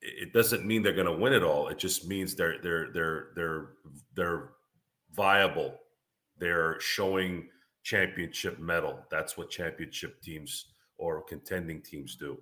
[0.00, 1.68] it doesn't mean they're going to win it all.
[1.68, 3.68] It just means they're they're they're they're
[4.14, 4.50] they're
[5.12, 5.78] viable.
[6.38, 7.48] They're showing
[7.82, 9.04] championship mettle.
[9.10, 10.66] That's what championship teams
[10.98, 12.38] or contending teams do.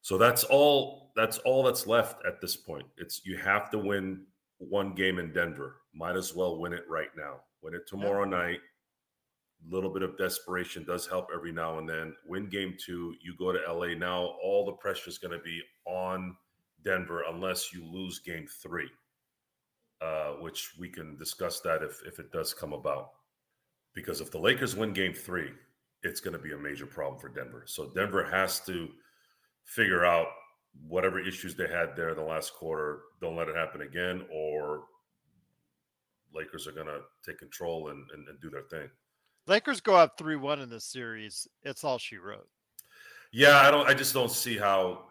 [0.00, 2.86] So that's all that's all that's left at this point.
[2.96, 4.24] It's you have to win
[4.58, 5.76] one game in Denver.
[5.94, 7.36] Might as well win it right now.
[7.62, 8.60] Win it tomorrow night.
[9.70, 12.14] Little bit of desperation does help every now and then.
[12.26, 15.62] Win game 2, you go to LA now all the pressure is going to be
[15.86, 16.36] on
[16.84, 18.88] Denver unless you lose game 3.
[20.02, 23.10] Uh, which we can discuss that if if it does come about.
[23.94, 25.48] Because if the Lakers win game 3,
[26.02, 27.62] it's going to be a major problem for Denver.
[27.66, 28.88] So Denver has to
[29.62, 30.26] figure out
[30.88, 33.02] whatever issues they had there in the last quarter.
[33.20, 34.86] Don't let it happen again, or
[36.34, 38.88] Lakers are going to take control and, and, and do their thing.
[39.46, 41.48] Lakers go up three one in this series.
[41.62, 42.48] It's all she wrote.
[43.32, 43.88] Yeah, I don't.
[43.88, 45.04] I just don't see how.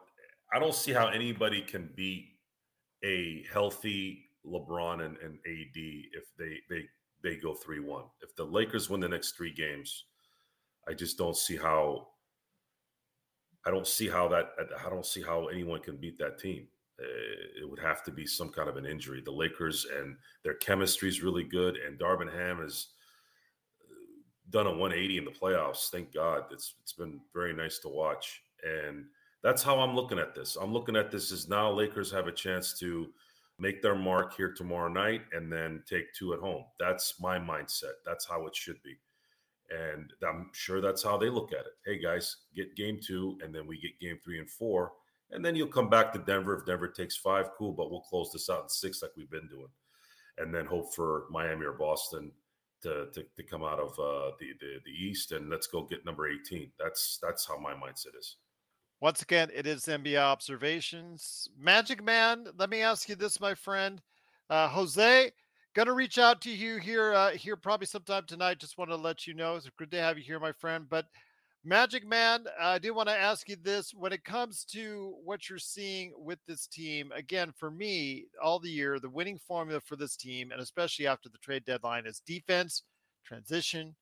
[0.53, 2.27] I don't see how anybody can beat
[3.03, 6.85] a healthy LeBron and, and AD if they they
[7.23, 8.05] they go three one.
[8.21, 10.05] If the Lakers win the next three games,
[10.87, 12.07] I just don't see how.
[13.65, 14.51] I don't see how that.
[14.85, 16.67] I don't see how anyone can beat that team.
[16.99, 19.21] Uh, It would have to be some kind of an injury.
[19.21, 22.87] The Lakers and their chemistry is really good, and Darvin Ham has
[24.51, 25.89] done a 180 in the playoffs.
[25.89, 26.43] Thank God.
[26.51, 29.05] It's it's been very nice to watch, and
[29.41, 30.55] that's how I'm looking at this.
[30.55, 33.07] I'm looking at this as now Lakers have a chance to
[33.57, 36.63] make their mark here tomorrow night and then take two at home.
[36.79, 37.93] That's my mindset.
[38.05, 38.97] That's how it should be.
[39.69, 41.73] And I'm sure that's how they look at it.
[41.85, 44.93] Hey guys, get game two, and then we get game three and four.
[45.31, 46.57] And then you'll come back to Denver.
[46.57, 49.47] If Denver takes five, cool, but we'll close this out in six like we've been
[49.47, 49.69] doing.
[50.37, 52.31] And then hope for Miami or Boston
[52.81, 56.05] to to, to come out of uh, the, the the East and let's go get
[56.05, 56.71] number 18.
[56.79, 58.37] That's that's how my mindset is.
[58.99, 61.49] Once again, it is NBA observations.
[61.59, 63.99] Magic Man, let me ask you this, my friend.
[64.47, 65.31] Uh, Jose,
[65.73, 68.59] Gonna reach out to you here, uh, here probably sometime tonight.
[68.59, 70.85] Just want to let you know it's good to have you here, my friend.
[70.89, 71.05] But
[71.63, 75.59] Magic Man, I do want to ask you this: when it comes to what you're
[75.59, 80.15] seeing with this team, again, for me, all the year, the winning formula for this
[80.15, 82.81] team, and especially after the trade deadline, is defense,
[83.23, 83.95] transition,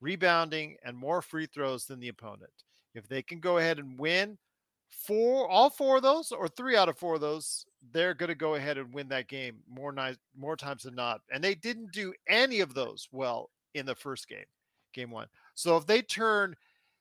[0.00, 2.50] rebounding, and more free throws than the opponent.
[2.94, 4.36] If they can go ahead and win
[4.88, 8.34] four, all four of those, or three out of four of those, they're going to
[8.34, 11.20] go ahead and win that game more night, more times than not.
[11.32, 14.44] And they didn't do any of those well in the first game,
[14.92, 15.28] game one.
[15.54, 16.56] So if they turn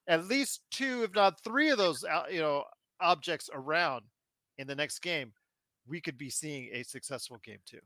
[0.08, 2.64] at least two, if not three of those, uh, you know,
[3.00, 4.04] objects around
[4.58, 5.34] in the next game,
[5.88, 7.80] we could be seeing a successful game too.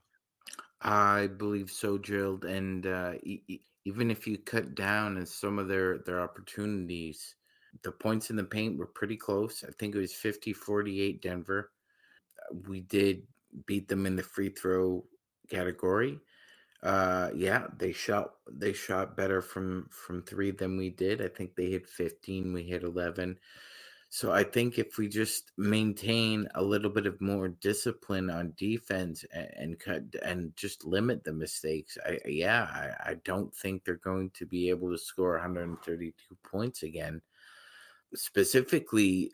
[0.82, 2.46] I believe so, Gerald.
[2.46, 7.36] And uh, e- even if you cut down in some of their their opportunities,
[7.84, 9.64] the points in the paint were pretty close.
[9.68, 11.72] I think it was 50 48 Denver.
[12.68, 13.24] We did
[13.66, 15.04] beat them in the free throw
[15.50, 16.20] category.
[16.82, 21.22] Uh yeah, they shot they shot better from from 3 than we did.
[21.22, 23.38] I think they hit 15, we hit 11.
[24.12, 29.24] So I think if we just maintain a little bit of more discipline on defense
[29.34, 33.96] and, and cut and just limit the mistakes, I yeah, I, I don't think they're
[33.98, 37.22] going to be able to score 132 points again
[38.16, 39.32] specifically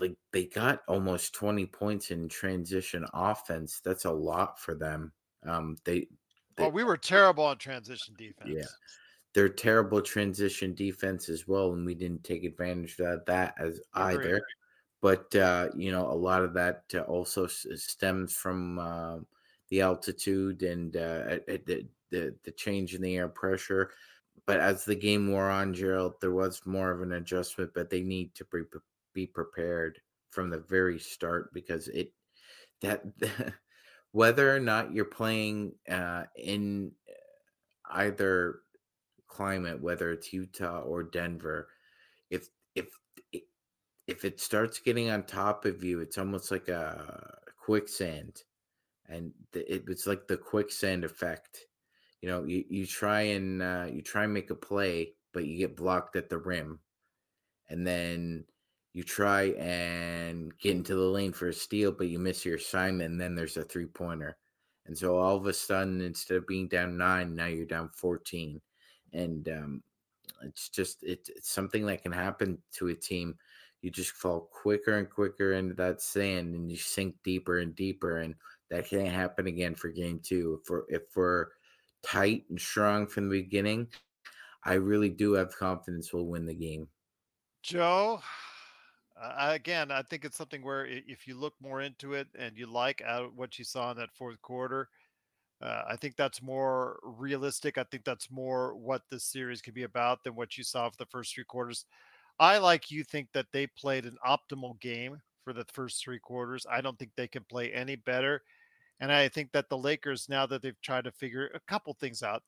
[0.00, 5.12] like they got almost 20 points in transition offense that's a lot for them
[5.46, 6.06] um they,
[6.56, 8.50] they we were terrible on transition defense.
[8.50, 8.66] Yeah
[9.34, 14.40] they're terrible transition defense as well and we didn't take advantage of that as either.
[15.02, 19.18] But uh you know a lot of that uh, also stems from uh,
[19.68, 23.90] the altitude and uh the, the the change in the air pressure.
[24.46, 28.02] But as the game wore on, Gerald, there was more of an adjustment, but they
[28.02, 28.62] need to be,
[29.14, 32.12] be prepared from the very start because it
[32.80, 33.04] that
[34.14, 36.92] whether or not you're playing uh, in
[37.90, 38.60] either
[39.26, 41.66] climate, whether it's Utah or Denver,
[42.30, 42.86] if if
[44.06, 48.44] if it starts getting on top of you, it's almost like a quicksand,
[49.08, 51.58] and it was like the quicksand effect.
[52.20, 55.58] You know, you, you try and uh, you try and make a play, but you
[55.58, 56.78] get blocked at the rim,
[57.68, 58.44] and then
[58.94, 63.10] you try and get into the lane for a steal, but you miss your assignment,
[63.10, 64.36] and then there's a three pointer,
[64.86, 68.60] and so all of a sudden, instead of being down nine, now you're down fourteen,
[69.12, 69.82] and um,
[70.42, 73.36] it's just it, it's something that can happen to a team.
[73.82, 78.18] You just fall quicker and quicker into that sand, and you sink deeper and deeper,
[78.18, 78.34] and
[78.70, 80.60] that can't happen again for game two.
[80.62, 81.48] If we're if we're
[82.02, 83.88] tight and strong from the beginning,
[84.64, 86.88] I really do have confidence we'll win the game.
[87.62, 88.22] Joe,
[89.24, 92.66] uh, again, I think it's something where if you look more into it and you
[92.66, 94.88] like out what you saw in that fourth quarter,
[95.62, 97.78] uh, I think that's more realistic.
[97.78, 100.96] I think that's more what this series could be about than what you saw for
[100.98, 101.86] the first three quarters.
[102.38, 106.66] I, like you, think that they played an optimal game for the first three quarters.
[106.70, 108.42] I don't think they can play any better.
[109.00, 112.22] And I think that the Lakers, now that they've tried to figure a couple things
[112.22, 112.42] out,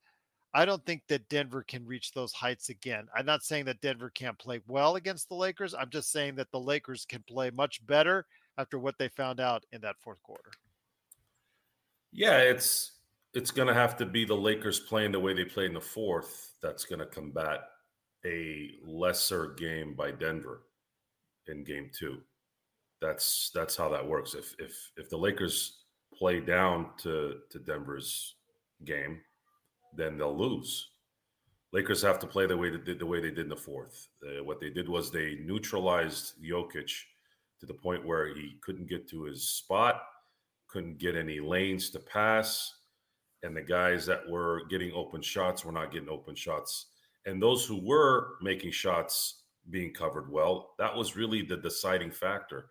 [0.57, 3.09] I don't think that Denver can reach those heights again.
[3.14, 5.75] I'm not saying that Denver can't play well against the Lakers.
[5.75, 8.25] I'm just saying that the Lakers can play much better
[8.57, 10.51] after what they found out in that fourth quarter.
[12.11, 12.92] Yeah, it's
[13.35, 15.81] it's going to have to be the Lakers playing the way they played in the
[15.81, 17.61] fourth that's going to combat
[18.25, 20.62] a lesser game by Denver
[21.49, 22.16] in game 2.
[23.03, 24.33] That's that's how that works.
[24.33, 25.81] If if if the Lakers
[26.14, 28.37] play down to to Denver's
[28.87, 29.21] game,
[29.97, 30.91] then they'll lose.
[31.73, 34.09] Lakers have to play the way they did the way they did in the fourth.
[34.23, 36.93] Uh, what they did was they neutralized Jokic
[37.61, 40.03] to the point where he couldn't get to his spot,
[40.69, 42.73] couldn't get any lanes to pass,
[43.43, 46.87] and the guys that were getting open shots were not getting open shots.
[47.27, 52.69] And those who were making shots being covered well, that was really the deciding factor.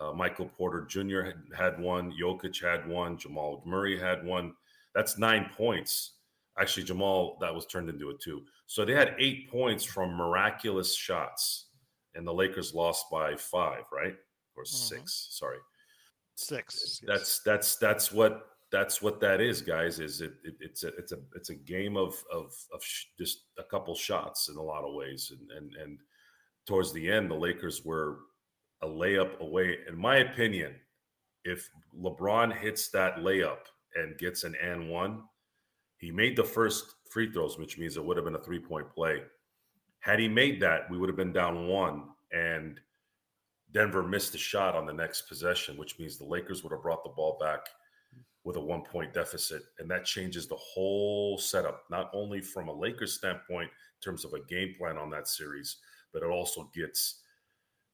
[0.00, 1.22] Uh, Michael Porter Jr.
[1.22, 2.12] Had, had one.
[2.12, 3.18] Jokic had one.
[3.18, 4.54] Jamal Murray had one.
[4.94, 6.12] That's nine points.
[6.60, 8.42] Actually, Jamal, that was turned into a two.
[8.66, 11.66] So they had eight points from miraculous shots,
[12.14, 14.14] and the Lakers lost by five, right?
[14.56, 14.76] Or mm-hmm.
[14.76, 15.28] six?
[15.30, 15.58] Sorry,
[16.34, 17.00] six.
[17.06, 19.98] That's that's that's what that's what that is, guys.
[19.98, 23.44] Is it, it it's a it's a it's a game of of of sh- just
[23.58, 25.98] a couple shots in a lot of ways, and and and
[26.66, 28.18] towards the end, the Lakers were
[28.82, 29.78] a layup away.
[29.88, 30.74] In my opinion,
[31.44, 31.68] if
[31.98, 33.58] LeBron hits that layup
[33.94, 35.22] and gets an and one,
[36.02, 38.90] he made the first free throws, which means it would have been a three point
[38.90, 39.22] play.
[40.00, 42.80] Had he made that, we would have been down one, and
[43.70, 47.04] Denver missed a shot on the next possession, which means the Lakers would have brought
[47.04, 47.60] the ball back
[48.42, 49.62] with a one point deficit.
[49.78, 54.32] And that changes the whole setup, not only from a Lakers standpoint in terms of
[54.32, 55.76] a game plan on that series,
[56.12, 57.20] but it also gets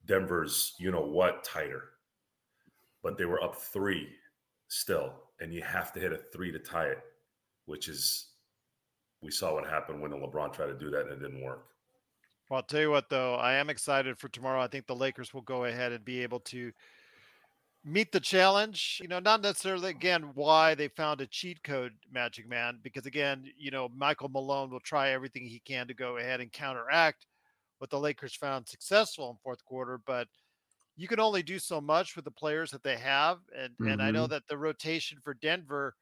[0.07, 1.91] Denver's, you know what, tighter.
[3.03, 4.09] But they were up three
[4.69, 7.03] still, and you have to hit a three to tie it,
[7.69, 8.29] which is,
[9.23, 11.67] we saw what happened when LeBron tried to do that and it didn't work.
[12.49, 14.63] Well, I'll tell you what, though, I am excited for tomorrow.
[14.63, 16.73] I think the Lakers will go ahead and be able to
[17.85, 18.99] meet the challenge.
[19.03, 23.45] You know, not necessarily again why they found a cheat code, Magic Man, because again,
[23.59, 27.27] you know, Michael Malone will try everything he can to go ahead and counteract
[27.79, 30.27] what the Lakers found successful in fourth quarter, but
[30.97, 33.89] you can only do so much with the players that they have, and mm-hmm.
[33.89, 34.33] and I know mm-hmm.
[34.33, 35.95] that the rotation for Denver,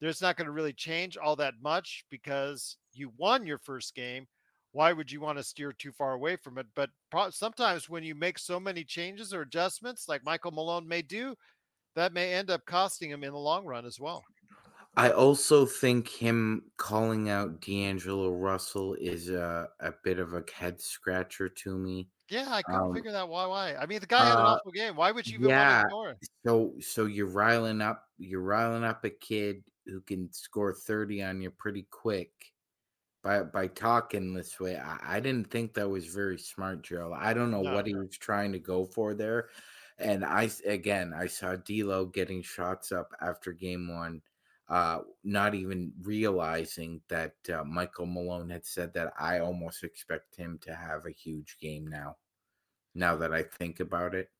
[0.00, 4.26] there's not going to really change all that much because you won your first game
[4.72, 6.66] why would you want to steer too far away from it?
[6.74, 11.02] But pro- sometimes when you make so many changes or adjustments, like Michael Malone may
[11.02, 11.34] do,
[11.96, 14.24] that may end up costing him in the long run as well.
[14.96, 20.80] I also think him calling out D'Angelo Russell is a, a bit of a head
[20.80, 22.08] scratcher to me.
[22.30, 23.46] Yeah, I couldn't um, figure that why.
[23.46, 23.74] Why?
[23.74, 24.96] I mean, the guy had an uh, awful game.
[24.96, 28.84] Why would you even yeah, want to ignore So, so you're riling up, you're riling
[28.84, 32.30] up a kid who can score thirty on you pretty quick,
[33.22, 34.76] by by talking this way.
[34.76, 37.16] I, I didn't think that was very smart, Joe.
[37.18, 39.48] I don't know no, what he was trying to go for there.
[39.98, 44.22] And I again, I saw D'Lo getting shots up after game one,
[44.68, 49.12] uh, not even realizing that uh, Michael Malone had said that.
[49.18, 52.16] I almost expect him to have a huge game now.
[52.94, 54.30] Now that I think about it,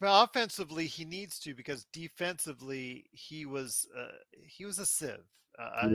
[0.00, 4.08] offensively, he needs to because defensively, he was uh,
[4.46, 5.18] he was a sieve.
[5.58, 5.88] Uh,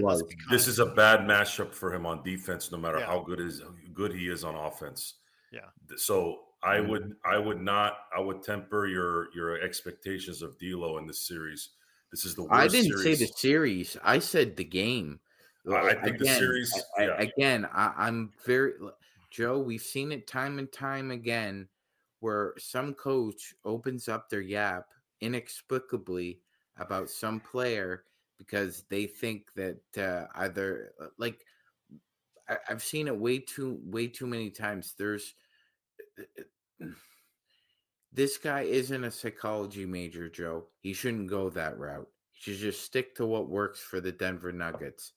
[0.51, 3.08] this is a bad matchup for him on defense, no matter yeah.
[3.08, 3.62] how good is
[3.93, 5.16] good he is on offense.
[5.51, 5.62] Yeah.
[5.95, 11.08] So I would I would not I would temper your your expectations of D'Lo in
[11.08, 11.70] this series.
[12.12, 12.53] This is the worst.
[12.53, 13.20] I didn't series.
[13.20, 13.97] say the series.
[14.03, 15.20] I said the game.
[15.70, 16.84] I think again, the series.
[16.97, 17.18] Yeah.
[17.18, 18.74] again, I, I'm very
[19.32, 19.60] Joe.
[19.60, 21.68] We've seen it time and time again,
[22.20, 24.88] where some coach opens up their yap
[25.22, 26.39] inexplicably
[26.78, 28.03] about some player
[28.38, 31.39] because they think that uh, either uh, like
[32.47, 34.93] I, have seen it way too way too many times.
[34.97, 35.34] There's
[36.20, 36.43] uh,
[36.84, 36.88] uh,
[38.13, 40.65] this guy isn't a psychology major, Joe.
[40.80, 42.07] He shouldn't go that route.
[42.32, 45.13] He should just stick to what works for the Denver Nuggets.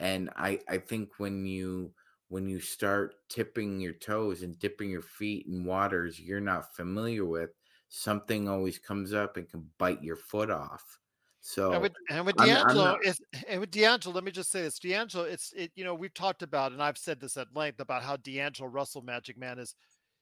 [0.00, 1.92] And I I think when you
[2.32, 7.26] when you start tipping your toes and dipping your feet in waters you're not familiar
[7.26, 7.50] with,
[7.90, 10.98] something always comes up and can bite your foot off.
[11.42, 13.44] So and with, and with D'Angelo, I'm, I'm not...
[13.46, 15.72] and with D'Angelo, let me just say this: D'Angelo, it's it.
[15.74, 19.02] You know, we've talked about, and I've said this at length about how D'Angelo Russell,
[19.02, 19.74] Magic Man, is.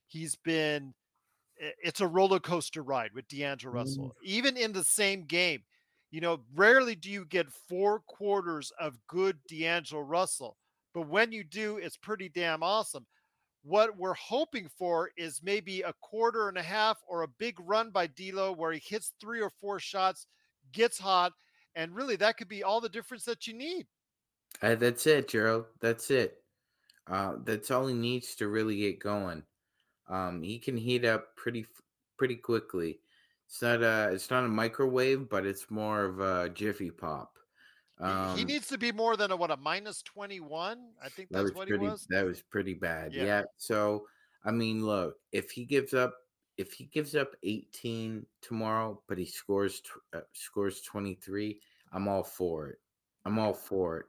[0.08, 0.94] He's been.
[1.84, 4.06] It's a roller coaster ride with D'Angelo Russell.
[4.06, 4.24] Mm.
[4.24, 5.60] Even in the same game,
[6.10, 10.56] you know, rarely do you get four quarters of good D'Angelo Russell,
[10.94, 13.06] but when you do, it's pretty damn awesome.
[13.62, 17.90] What we're hoping for is maybe a quarter and a half or a big run
[17.90, 20.26] by D'Lo where he hits three or four shots
[20.72, 21.32] gets hot,
[21.74, 23.86] and really that could be all the difference that you need.
[24.60, 25.66] That's it, Gerald.
[25.80, 26.38] That's it.
[27.06, 29.42] Uh, that's all he needs to really get going.
[30.08, 31.66] Um, he can heat up pretty
[32.18, 33.00] pretty quickly.
[33.46, 37.39] It's not a it's not a microwave, but it's more of a jiffy pop.
[38.00, 40.92] Um, he needs to be more than a what a minus twenty one.
[41.02, 42.06] I think that's that what pretty, he was.
[42.08, 43.12] That was pretty bad.
[43.12, 43.24] Yeah.
[43.24, 43.42] yeah.
[43.58, 44.06] So
[44.44, 46.14] I mean, look, if he gives up
[46.60, 49.80] if he gives up 18 tomorrow, but he scores
[50.14, 51.58] uh, scores 23,
[51.92, 52.78] I'm all for it.
[53.24, 54.06] I'm all for it.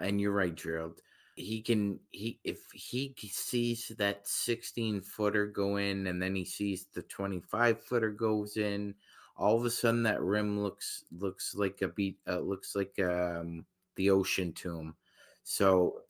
[0.00, 1.00] And you're right, Gerald.
[1.34, 6.86] He can he if he sees that 16 footer go in, and then he sees
[6.94, 8.94] the 25 footer goes in.
[9.38, 12.18] All of a sudden, that rim looks looks like a beat.
[12.26, 13.64] Uh, looks like um,
[13.96, 14.96] the ocean to him.
[15.44, 16.00] So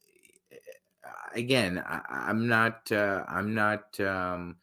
[1.34, 2.90] again, I, am not.
[2.90, 4.00] Uh, I'm not.
[4.00, 4.56] Um,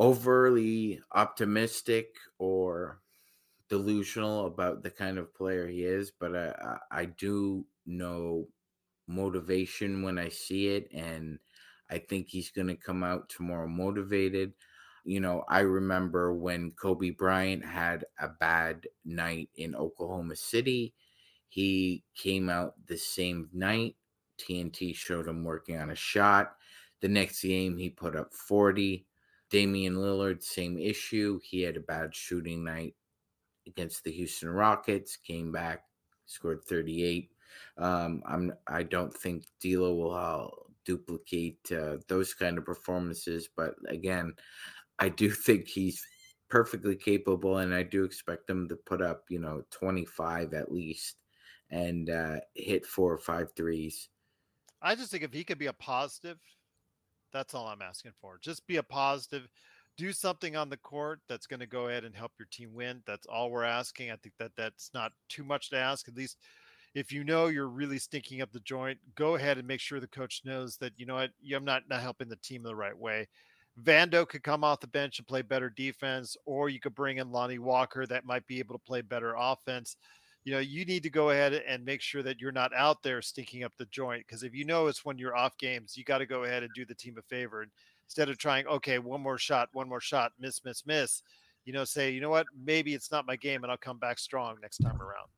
[0.00, 3.02] overly optimistic or
[3.68, 8.48] delusional about the kind of player he is, but I, I do know
[9.06, 11.38] motivation when I see it, and
[11.90, 14.54] I think he's going to come out tomorrow motivated.
[15.04, 20.94] You know, I remember when Kobe Bryant had a bad night in Oklahoma City.
[21.48, 23.96] He came out the same night.
[24.38, 26.56] TNT showed him working on a shot.
[27.00, 29.06] The next game, he put up 40.
[29.50, 31.40] Damian Lillard, same issue.
[31.42, 32.94] He had a bad shooting night
[33.66, 35.84] against the Houston Rockets, came back,
[36.26, 37.30] scored 38.
[37.78, 40.48] Um, I'm I don't think D'Lo will uh,
[40.84, 44.34] duplicate uh, those kind of performances, but again,
[45.00, 46.02] I do think he's
[46.50, 51.16] perfectly capable, and I do expect him to put up, you know, 25 at least
[51.70, 54.08] and uh, hit four or five threes.
[54.82, 56.38] I just think if he could be a positive,
[57.32, 58.38] that's all I'm asking for.
[58.42, 59.48] Just be a positive.
[59.96, 63.02] Do something on the court that's going to go ahead and help your team win.
[63.06, 64.10] That's all we're asking.
[64.10, 66.08] I think that that's not too much to ask.
[66.08, 66.38] At least
[66.94, 70.08] if you know you're really stinking up the joint, go ahead and make sure the
[70.08, 73.28] coach knows that you know what I'm not not helping the team the right way.
[73.78, 77.30] Vando could come off the bench and play better defense, or you could bring in
[77.30, 79.96] Lonnie Walker that might be able to play better offense.
[80.44, 83.20] You know, you need to go ahead and make sure that you're not out there
[83.20, 84.26] stinking up the joint.
[84.26, 86.72] Because if you know it's when you're off games, you got to go ahead and
[86.74, 87.62] do the team a favor.
[87.62, 87.70] And
[88.06, 91.22] instead of trying, okay, one more shot, one more shot, miss, miss, miss,
[91.64, 94.18] you know, say, you know what, maybe it's not my game and I'll come back
[94.18, 95.28] strong next time around.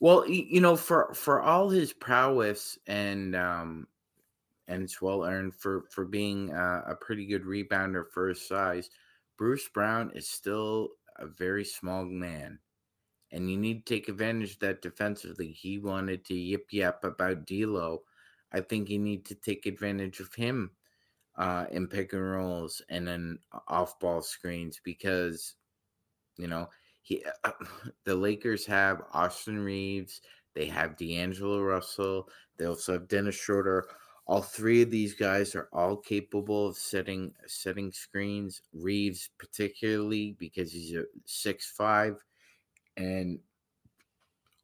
[0.00, 3.86] Well, you know, for for all his prowess and um
[4.70, 8.88] and it's well earned for for being a, a pretty good rebounder for his size.
[9.36, 12.58] Bruce Brown is still a very small man,
[13.32, 15.48] and you need to take advantage of that defensively.
[15.48, 18.02] He wanted to yip yap about D'Lo.
[18.52, 20.70] I think you need to take advantage of him
[21.36, 25.54] uh, in pick and rolls and then off ball screens because
[26.36, 26.68] you know
[27.02, 27.50] he uh,
[28.04, 30.20] the Lakers have Austin Reaves,
[30.54, 33.88] they have D'Angelo Russell, they also have Dennis Schroeder
[34.30, 38.62] all three of these guys are all capable of setting setting screens.
[38.72, 42.14] Reaves, particularly because he's a six five
[42.96, 43.40] and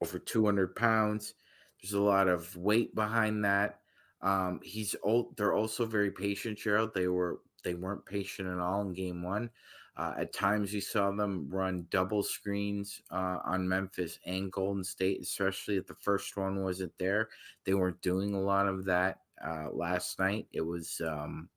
[0.00, 1.34] over 200 pounds.
[1.82, 3.80] There's a lot of weight behind that.
[4.22, 5.36] Um, he's old.
[5.36, 6.94] They're also very patient, Gerald.
[6.94, 9.50] They were they weren't patient at all in game one.
[9.96, 15.22] Uh, at times, you saw them run double screens uh, on Memphis and Golden State,
[15.22, 17.30] especially if the first one wasn't there.
[17.64, 20.46] They weren't doing a lot of that uh, last night.
[20.52, 21.48] It was um,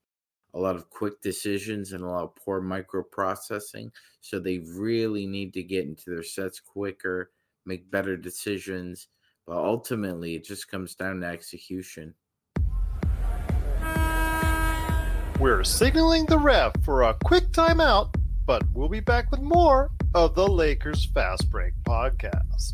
[0.54, 3.92] a lot of quick decisions and a lot of poor microprocessing.
[4.22, 7.32] So they really need to get into their sets quicker,
[7.66, 9.08] make better decisions.
[9.46, 12.14] But ultimately, it just comes down to execution.
[15.40, 18.14] We're signaling the ref for a quick timeout,
[18.46, 22.74] but we'll be back with more of the Lakers Fast Break podcast.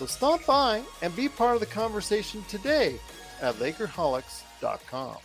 [0.00, 2.98] So stop by and be part of the conversation today
[3.42, 5.16] at Lakerholics.com.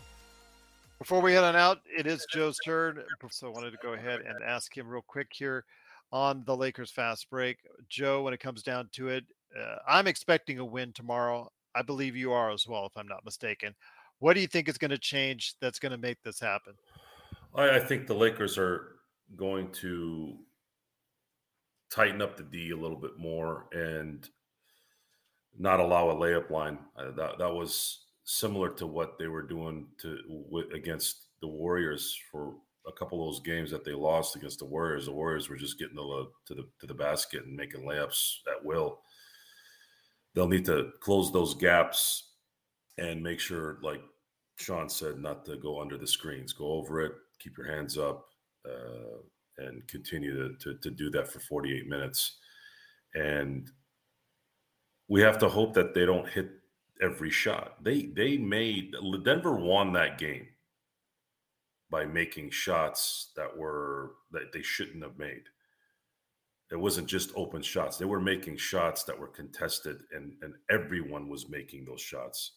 [0.99, 3.01] Before we head on out, it is Joe's turn.
[3.32, 5.63] So I wanted to go ahead and ask him real quick here
[6.11, 7.59] on the Lakers fast break.
[7.88, 9.23] Joe, when it comes down to it,
[9.57, 11.49] uh, I'm expecting a win tomorrow.
[11.73, 13.73] I believe you are as well, if I'm not mistaken.
[14.19, 16.73] What do you think is going to change that's going to make this happen?
[17.55, 18.97] I, I think the Lakers are
[19.38, 20.36] going to
[21.89, 24.30] tighten up the D a little bit more and
[25.58, 26.78] not allow a layup line.
[26.97, 30.18] Uh, that that was similar to what they were doing to
[30.74, 32.56] against the Warriors for
[32.88, 35.06] a couple of those games that they lost against the Warriors.
[35.06, 38.64] The Warriors were just getting the, to the to the basket and making layups at
[38.64, 38.99] will.
[40.34, 42.32] They'll need to close those gaps
[42.97, 44.01] and make sure, like
[44.58, 46.53] Sean said, not to go under the screens.
[46.53, 47.14] Go over it.
[47.39, 48.26] Keep your hands up.
[48.68, 49.20] Uh,
[49.58, 52.39] and continue to, to, to do that for 48 minutes.
[53.14, 53.70] And
[55.08, 56.49] we have to hope that they don't hit
[57.01, 57.84] every shot.
[57.84, 58.93] They they made
[59.24, 60.47] Denver won that game
[61.89, 65.43] by making shots that were that they shouldn't have made.
[66.72, 67.97] It wasn't just open shots.
[67.97, 72.53] They were making shots that were contested and and everyone was making those shots.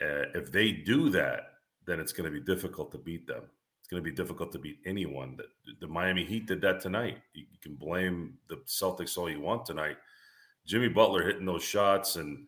[0.00, 1.52] Uh, if they do that,
[1.86, 3.42] then it's going to be difficult to beat them.
[3.80, 5.36] It's going to be difficult to beat anyone.
[5.36, 5.44] The,
[5.80, 7.18] the Miami Heat did that tonight.
[7.32, 9.96] You, you can blame the Celtics all you want tonight
[10.66, 12.46] Jimmy Butler hitting those shots and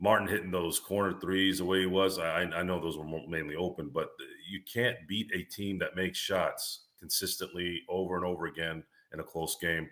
[0.00, 2.18] Martin hitting those corner threes the way he was.
[2.18, 4.10] I, I know those were mainly open, but
[4.50, 8.82] you can't beat a team that makes shots consistently over and over again
[9.12, 9.88] in a close game.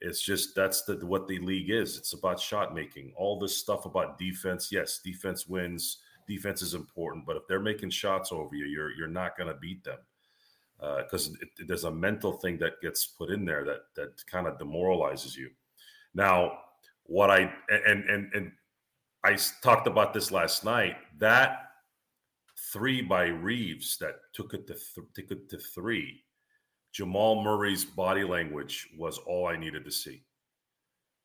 [0.00, 1.98] It's just that's the what the league is.
[1.98, 3.12] It's about shot making.
[3.16, 5.98] All this stuff about defense, yes, defense wins.
[6.26, 9.60] Defense is important, but if they're making shots over you, you're you're not going to
[9.60, 9.98] beat them
[10.78, 14.58] because uh, there's a mental thing that gets put in there that that kind of
[14.58, 15.50] demoralizes you.
[16.14, 16.58] Now,
[17.10, 18.52] what I and and and
[19.24, 20.96] I talked about this last night.
[21.18, 21.72] That
[22.72, 26.22] three by Reaves that took it to th- took it to three.
[26.92, 30.22] Jamal Murray's body language was all I needed to see.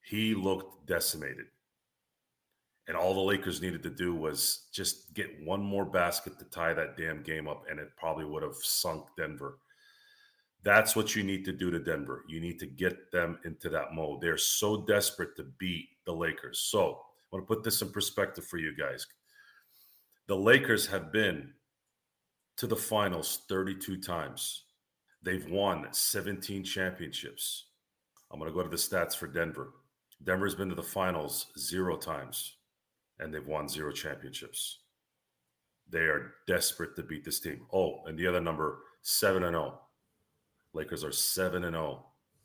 [0.02, 1.46] He looked decimated.
[2.88, 6.72] And all the Lakers needed to do was just get one more basket to tie
[6.72, 9.58] that damn game up, and it probably would have sunk Denver.
[10.66, 12.24] That's what you need to do to Denver.
[12.26, 14.20] You need to get them into that mode.
[14.20, 16.58] They're so desperate to beat the Lakers.
[16.58, 17.02] So
[17.32, 19.06] I want to put this in perspective for you guys.
[20.26, 21.52] The Lakers have been
[22.56, 24.64] to the finals 32 times.
[25.22, 27.66] They've won 17 championships.
[28.32, 29.72] I'm going to go to the stats for Denver.
[30.24, 32.56] Denver's been to the finals zero times
[33.20, 34.80] and they've won zero championships.
[35.88, 37.66] They are desperate to beat this team.
[37.72, 39.78] Oh, and the other number, 7 and 0.
[40.76, 42.04] Lakers are 7 and 0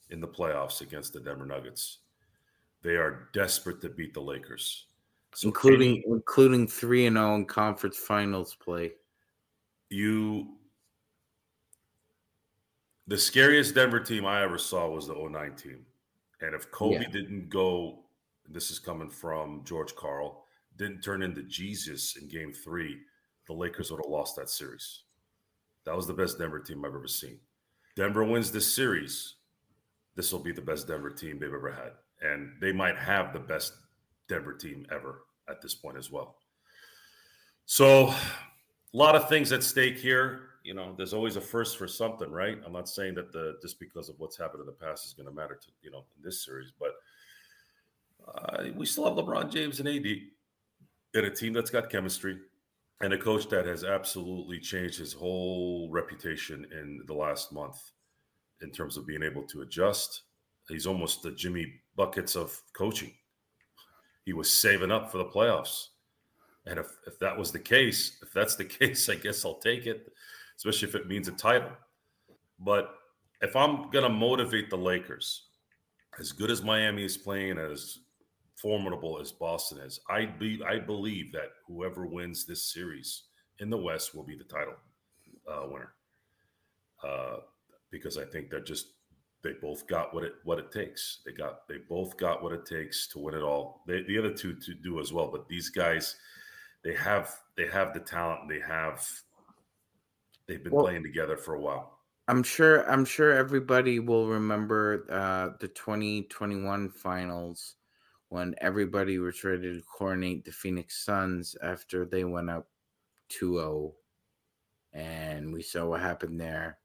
[0.09, 1.99] in the playoffs against the Denver Nuggets.
[2.81, 4.85] They are desperate to beat the Lakers.
[5.35, 8.93] So including any, including 3 and 0 in conference finals play.
[9.89, 10.47] You
[13.07, 15.85] the scariest Denver team I ever saw was the 09 team.
[16.39, 17.09] And if Kobe yeah.
[17.09, 17.99] didn't go,
[18.49, 20.45] this is coming from George Karl,
[20.77, 22.99] didn't turn into Jesus in game three,
[23.47, 25.03] the Lakers would have lost that series.
[25.85, 27.37] That was the best Denver team I've ever seen.
[27.95, 29.35] Denver wins this series.
[30.15, 31.91] This will be the best Denver team they've ever had.
[32.21, 33.73] And they might have the best
[34.27, 36.37] Denver team ever at this point as well.
[37.65, 40.41] So, a lot of things at stake here.
[40.63, 42.57] You know, there's always a first for something, right?
[42.65, 45.27] I'm not saying that the just because of what's happened in the past is going
[45.27, 46.91] to matter to you know in this series, but
[48.27, 52.37] uh, we still have LeBron James and AD in a team that's got chemistry
[53.01, 57.77] and a coach that has absolutely changed his whole reputation in the last month
[58.61, 60.23] in terms of being able to adjust.
[60.69, 63.11] He's almost the Jimmy buckets of coaching.
[64.25, 65.87] He was saving up for the playoffs.
[66.67, 69.87] And if, if that was the case, if that's the case, I guess I'll take
[69.87, 70.11] it,
[70.57, 71.71] especially if it means a title.
[72.59, 72.93] But
[73.41, 75.47] if I'm going to motivate the Lakers,
[76.19, 77.97] as good as Miami is playing, as
[78.61, 83.23] formidable as Boston is, I be I believe that whoever wins this series
[83.59, 84.75] in the West will be the title
[85.47, 85.93] uh, winner.
[87.03, 87.37] Uh,
[87.89, 88.87] because I think they're just
[89.43, 91.19] they both got what it what it takes.
[91.25, 93.81] They got they both got what it takes to win it all.
[93.87, 96.15] They, the other two to do as well, but these guys
[96.83, 98.47] they have they have the talent.
[98.47, 99.07] They have
[100.47, 101.99] they've been well, playing together for a while.
[102.27, 107.75] I'm sure I'm sure everybody will remember uh, the 2021 finals
[108.31, 112.65] when everybody was ready to coronate the Phoenix Suns after they went up
[113.27, 113.93] 2 0.
[114.93, 116.77] And we saw what happened there.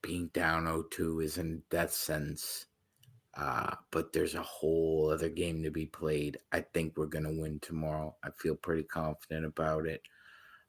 [0.00, 2.64] Being down 0 2 is in death sentence.
[3.36, 6.38] Uh, but there's a whole other game to be played.
[6.50, 8.16] I think we're going to win tomorrow.
[8.24, 10.00] I feel pretty confident about it.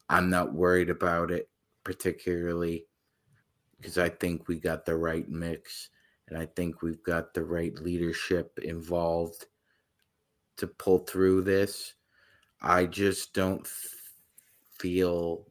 [0.10, 1.50] I'm not worried about it
[1.86, 2.86] particularly
[3.78, 5.90] because I think we got the right mix
[6.28, 9.46] and I think we've got the right leadership involved
[10.58, 11.94] to pull through this.
[12.62, 13.68] I just don't
[14.78, 15.46] feel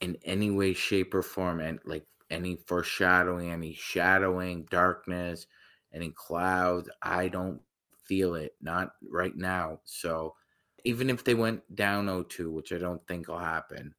[0.00, 5.46] in any way, shape, or form, and like any foreshadowing, any shadowing, darkness,
[5.92, 6.88] any clouds.
[7.02, 7.60] I don't
[8.04, 9.80] feel it, not right now.
[9.84, 10.34] So
[10.84, 13.94] even if they went down 0-2, which I don't think will happen,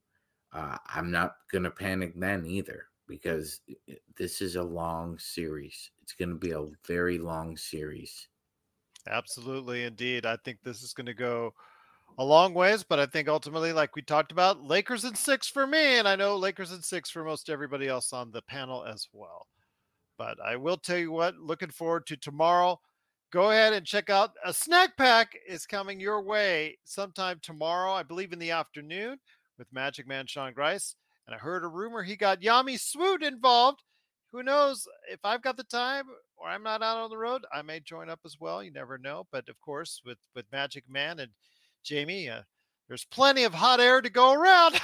[0.53, 3.61] uh, I'm not gonna panic then either because
[4.17, 5.91] this is a long series.
[6.01, 8.27] It's gonna be a very long series.
[9.07, 10.25] Absolutely, indeed.
[10.25, 11.53] I think this is going to go
[12.17, 15.65] a long ways, but I think ultimately, like we talked about, Lakers in six for
[15.65, 19.07] me, and I know Lakers in six for most everybody else on the panel as
[19.13, 19.47] well.
[20.17, 22.79] But I will tell you what, looking forward to tomorrow.
[23.31, 28.03] Go ahead and check out a snack pack is coming your way sometime tomorrow, I
[28.03, 29.19] believe in the afternoon,
[29.57, 30.95] with Magic Man Sean Grice.
[31.25, 33.83] And I heard a rumor he got Yami Swoot involved.
[34.33, 36.05] Who knows if I've got the time
[36.41, 38.63] or I'm not out on the road, I may join up as well.
[38.63, 39.27] You never know.
[39.31, 41.31] But of course, with with Magic Man and
[41.83, 42.41] Jamie, uh,
[42.87, 44.73] there's plenty of hot air to go around.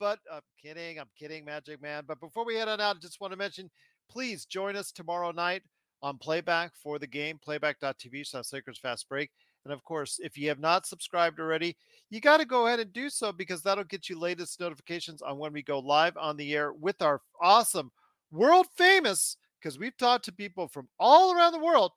[0.00, 0.98] but I'm kidding.
[0.98, 2.04] I'm kidding, Magic Man.
[2.06, 3.70] But before we head on out, I just want to mention
[4.10, 5.62] please join us tomorrow night
[6.02, 9.30] on playback for the game, playback.tv slash Lakers Fast Break.
[9.64, 11.76] And of course, if you have not subscribed already,
[12.10, 15.38] you got to go ahead and do so because that'll get you latest notifications on
[15.38, 17.90] when we go live on the air with our awesome,
[18.30, 21.92] world famous, because we've talked to people from all around the world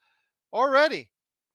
[0.53, 1.09] already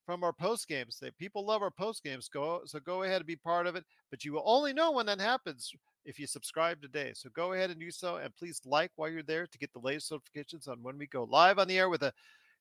[0.07, 0.99] from our post games.
[1.01, 2.29] They people love our post games.
[2.29, 3.85] Go so go ahead and be part of it.
[4.11, 5.73] But you will only know when that happens
[6.05, 7.13] if you subscribe today.
[7.15, 9.81] So go ahead and do so, and please like while you're there to get the
[9.81, 12.13] latest notifications on when we go live on the air with a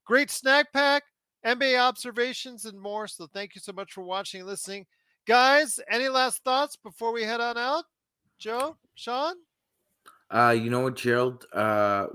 [0.04, 1.04] great snack pack,
[1.46, 3.08] NBA observations, and more.
[3.08, 4.88] So thank you so much for watching and listening,
[5.28, 5.80] guys.
[5.90, 7.86] Any last thoughts before we head on out?
[8.40, 9.36] Joe, Sean.
[10.32, 11.46] Uh, you know what, Gerald?
[11.54, 12.08] Uh,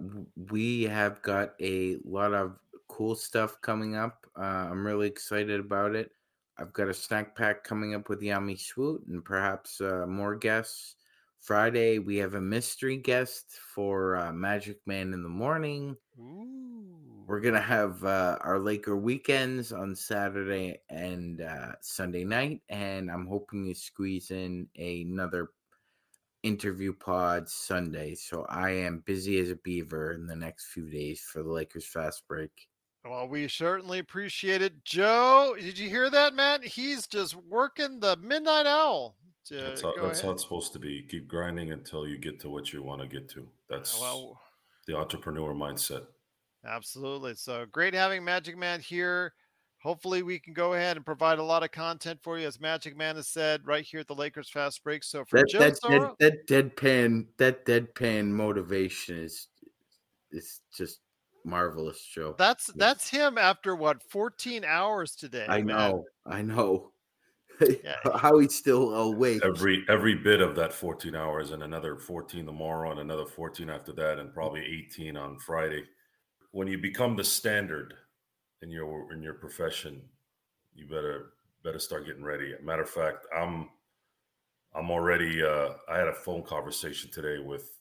[0.51, 2.57] we have got a lot of
[2.89, 4.27] cool stuff coming up.
[4.37, 6.11] Uh, I'm really excited about it.
[6.59, 10.97] I've got a snack pack coming up with Yami Swoot and perhaps uh, more guests.
[11.41, 15.97] Friday, we have a mystery guest for uh, Magic Man in the morning.
[16.19, 17.25] Ooh.
[17.27, 22.61] We're going to have uh, our Laker weekends on Saturday and uh, Sunday night.
[22.69, 25.53] And I'm hoping to squeeze in another
[26.43, 28.15] interview pod Sunday.
[28.15, 31.87] So I am busy as a beaver in the next few days for the Lakers
[31.87, 32.51] fast break.
[33.05, 34.85] Well, we certainly appreciate it.
[34.85, 36.63] Joe, did you hear that, Matt?
[36.63, 39.17] He's just working the midnight owl.
[39.51, 41.03] That's, how, that's how it's supposed to be.
[41.11, 43.49] Keep grinding until you get to what you want to get to.
[43.69, 44.39] That's Well,
[44.87, 46.05] the entrepreneur mindset.
[46.65, 47.35] Absolutely.
[47.35, 49.33] So great having Magic Man here.
[49.83, 52.97] Hopefully, we can go ahead and provide a lot of content for you, as Magic
[52.97, 55.03] Man has said, right here at the Lakers Fast Break.
[55.03, 59.49] So for That, Joe that, dead, Soro, that deadpan that deadpan motivation is
[60.33, 61.01] is just
[61.45, 62.35] marvelous, Joe.
[62.37, 65.47] that's that's him after what 14 hours today.
[65.49, 65.67] I man.
[65.67, 66.93] know, I know.
[67.83, 67.97] Yeah.
[68.17, 69.43] How he's still awake.
[69.45, 73.93] Every every bit of that 14 hours and another 14 tomorrow and another 14 after
[73.95, 74.61] that and probably
[74.91, 75.85] 18 on Friday.
[76.53, 77.95] When you become the standard
[78.63, 80.03] in your in your profession,
[80.75, 81.33] you better
[81.65, 82.55] better start getting ready.
[82.63, 83.69] Matter of fact, I'm
[84.75, 87.77] I'm already uh I had a phone conversation today with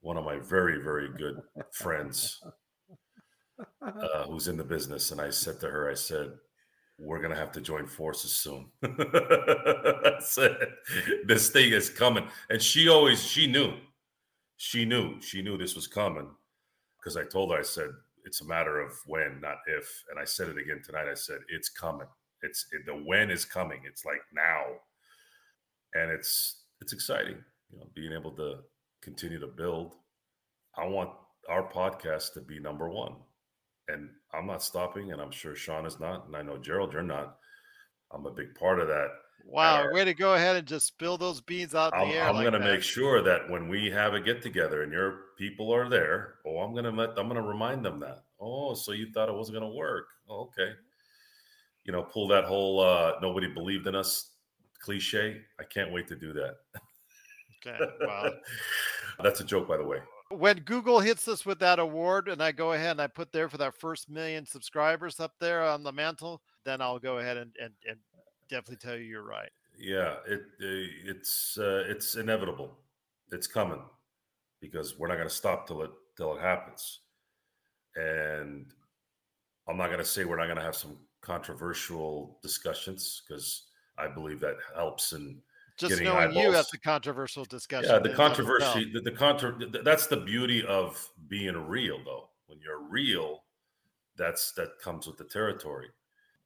[0.00, 1.40] one of my very very good
[1.72, 2.42] friends
[3.82, 6.32] uh, who's in the business and I said to her I said
[6.98, 8.68] we're gonna have to join forces soon.
[8.82, 10.56] I said,
[11.24, 13.74] this thing is coming, and she always she knew,
[14.56, 16.28] she knew, she knew this was coming,
[16.98, 17.90] because I told her I said
[18.24, 21.08] it's a matter of when, not if, and I said it again tonight.
[21.10, 22.06] I said it's coming.
[22.42, 23.80] It's it, the when is coming.
[23.84, 24.62] It's like now,
[25.94, 27.36] and it's it's exciting.
[27.70, 28.58] You know, being able to
[29.02, 29.94] continue to build.
[30.76, 31.10] I want
[31.48, 33.14] our podcast to be number one
[33.88, 37.02] and I'm not stopping, and I'm sure Sean is not, and I know Gerald, you're
[37.02, 37.36] not.
[38.12, 39.08] I'm a big part of that.
[39.46, 42.24] Wow, way to go ahead and just spill those beans out in I'm, the air.
[42.24, 45.20] I'm like going to make sure that when we have a get together and your
[45.36, 48.24] people are there, oh, I'm going to let I'm going to remind them that.
[48.40, 50.08] Oh, so you thought it wasn't going to work?
[50.28, 50.72] Oh, okay.
[51.84, 54.30] You know, pull that whole uh, nobody believed in us
[54.80, 55.40] cliche.
[55.60, 56.56] I can't wait to do that.
[57.66, 58.30] Okay, wow.
[59.22, 59.98] That's a joke, by the way.
[60.30, 63.48] when Google hits us with that award and I go ahead and I put there
[63.48, 67.50] for that first million subscribers up there on the mantle, then I'll go ahead and,
[67.60, 67.98] and, and
[68.48, 69.50] definitely tell you you're right.
[69.78, 72.76] Yeah, it uh, it's uh, it's inevitable.
[73.30, 73.80] It's coming
[74.60, 77.00] because we're not going to stop till it till it happens.
[77.96, 78.66] And
[79.68, 83.66] I'm not going to say we're not going to have some controversial discussions because
[83.98, 85.40] I believe that helps in
[85.78, 86.54] Just getting knowing you, eyeballs.
[86.54, 87.90] that's a controversial discussion.
[87.90, 88.72] Yeah, the in and of itself.
[88.74, 92.28] controversy, the, the contra, that's the beauty of being real, though.
[92.46, 93.44] When you're real,
[94.16, 95.88] that's that comes with the territory.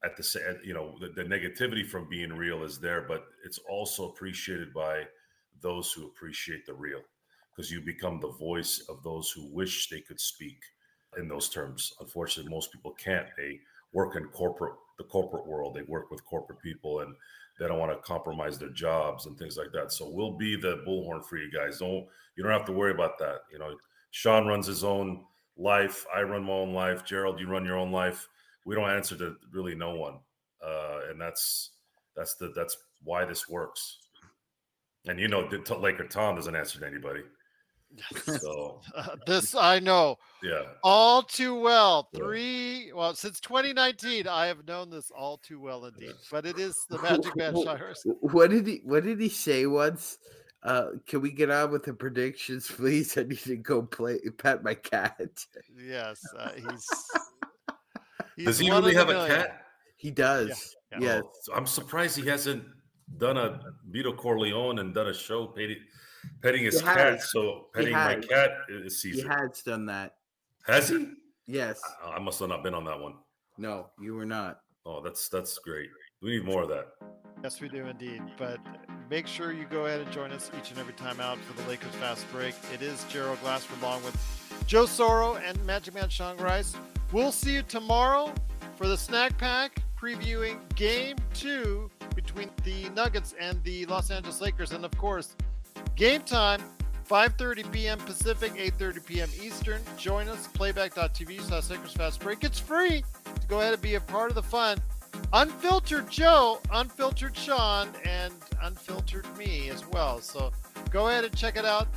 [0.04, 3.58] At the same, you know, the, the negativity from being real is there, but it's
[3.68, 5.04] also appreciated by
[5.62, 7.00] those who appreciate the real,
[7.50, 10.58] because you become the voice of those who wish they could speak
[11.16, 11.92] in those terms.
[12.00, 13.26] Unfortunately, most people can't.
[13.36, 13.58] They
[13.92, 15.74] work in corporate, the corporate world.
[15.74, 17.14] They work with corporate people, and
[17.58, 19.92] they don't want to compromise their jobs and things like that.
[19.92, 21.78] So we'll be the bullhorn for you guys.
[21.78, 23.40] Don't you don't have to worry about that.
[23.50, 23.74] You know,
[24.10, 25.24] Sean runs his own
[25.56, 26.04] life.
[26.14, 27.04] I run my own life.
[27.04, 28.28] Gerald, you run your own life.
[28.66, 30.18] We don't answer to really no one,
[30.62, 31.70] uh, and that's
[32.16, 33.98] that's the that's why this works.
[35.06, 37.22] And you know, the T- Laker Tom doesn't answer to anybody.
[38.24, 42.08] So Uh, this I know yeah, all too well.
[42.14, 46.14] Three, well, since 2019, I have known this all too well indeed.
[46.30, 48.04] But it is the Magic Man Shires.
[48.20, 50.18] What did he What did he say once?
[50.64, 53.16] Uh, can we get on with the predictions, please?
[53.16, 55.46] I need to go play pet my cat.
[55.78, 56.86] Yes, uh, he's.
[58.44, 59.36] Does he really have a million.
[59.36, 59.62] cat?
[59.96, 60.76] He does.
[60.92, 60.98] yeah.
[61.00, 61.22] Yes.
[61.50, 62.64] Oh, I'm surprised he hasn't
[63.18, 65.78] done a Vito Corleone and done a show petting,
[66.42, 67.22] petting his cat.
[67.22, 69.18] So petting my cat is season.
[69.18, 69.30] He season.
[69.30, 70.14] has done that.
[70.66, 71.08] Has he?
[71.46, 71.80] Yes.
[72.04, 73.14] I must have not been on that one.
[73.58, 74.60] No, you were not.
[74.84, 75.88] Oh, that's that's great.
[76.22, 76.86] We need more of that.
[77.42, 78.22] Yes, we do indeed.
[78.36, 78.58] But
[79.10, 81.68] make sure you go ahead and join us each and every time out for the
[81.68, 82.54] Lakers Fast Break.
[82.72, 84.16] It is Gerald Glassford along with
[84.66, 86.74] Joe Soro and Magic Man Sean Grice.
[87.12, 88.32] We'll see you tomorrow
[88.76, 94.72] for the snack pack previewing game two between the Nuggets and the Los Angeles Lakers.
[94.72, 95.36] And of course,
[95.94, 96.60] game time,
[97.08, 97.98] 5.30 p.m.
[97.98, 99.28] Pacific, 8.30 p.m.
[99.40, 99.80] Eastern.
[99.96, 102.42] Join us, playback.tv slash Lakers Fast Break.
[102.42, 104.78] It's free to go ahead and be a part of the fun.
[105.32, 110.20] Unfiltered Joe, Unfiltered Sean, and Unfiltered me as well.
[110.20, 110.52] So
[110.90, 111.88] go ahead and check it out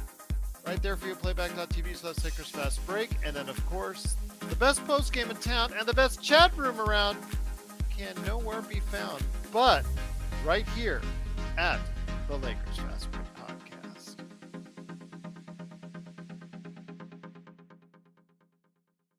[0.66, 3.12] right there for you, playback.tv slash Lakers Fast Break.
[3.26, 4.16] And then, of course,
[4.50, 7.18] the best post game in town and the best chat room around
[7.96, 9.86] can nowhere be found but
[10.46, 11.02] right here
[11.58, 11.80] at
[12.28, 13.26] the Lakers Fast Break.